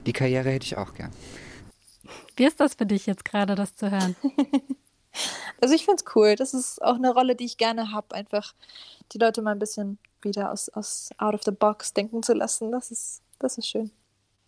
Die 0.06 0.12
Karriere 0.12 0.50
hätte 0.50 0.66
ich 0.66 0.76
auch 0.76 0.94
gern. 0.94 1.10
Wie 2.36 2.44
ist 2.44 2.60
das 2.60 2.74
für 2.74 2.86
dich 2.86 3.06
jetzt 3.06 3.24
gerade, 3.24 3.54
das 3.54 3.74
zu 3.74 3.90
hören? 3.90 4.14
Also 5.64 5.76
ich 5.76 5.86
finde 5.86 6.02
es 6.04 6.14
cool. 6.14 6.34
Das 6.34 6.52
ist 6.52 6.82
auch 6.82 6.96
eine 6.96 7.10
Rolle, 7.10 7.36
die 7.36 7.46
ich 7.46 7.56
gerne 7.56 7.90
habe, 7.90 8.14
einfach 8.14 8.52
die 9.12 9.18
Leute 9.18 9.40
mal 9.40 9.52
ein 9.52 9.58
bisschen 9.58 9.98
wieder 10.20 10.52
aus, 10.52 10.68
aus 10.68 11.08
out 11.16 11.32
of 11.32 11.40
the 11.42 11.52
box 11.52 11.94
denken 11.94 12.22
zu 12.22 12.34
lassen. 12.34 12.70
Das 12.70 12.90
ist, 12.90 13.22
das 13.38 13.56
ist 13.56 13.68
schön. 13.68 13.90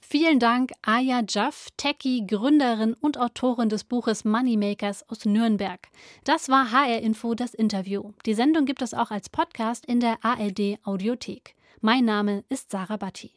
Vielen 0.03 0.39
Dank, 0.39 0.73
Aya 0.83 1.23
Jaff, 1.27 1.69
Techie, 1.79 2.27
Gründerin 2.27 2.93
und 3.01 3.19
Autorin 3.19 3.71
des 3.71 3.85
Buches 3.85 4.27
Moneymakers 4.27 5.09
aus 5.09 5.25
Nürnberg. 5.25 5.89
Das 6.25 6.51
war 6.51 6.71
HR 6.71 7.01
Info, 7.01 7.35
das 7.35 7.55
Interview. 7.55 8.13
Die 8.27 8.35
Sendung 8.35 8.67
gibt 8.67 8.83
es 8.83 8.93
auch 8.93 9.11
als 9.11 9.31
Podcast 9.31 9.87
in 9.87 10.01
der 10.01 10.19
ARD 10.23 10.77
Audiothek. 10.85 11.57
Mein 11.81 12.05
Name 12.05 12.45
ist 12.51 12.71
Sarah 12.71 12.99
Batti. 12.99 13.33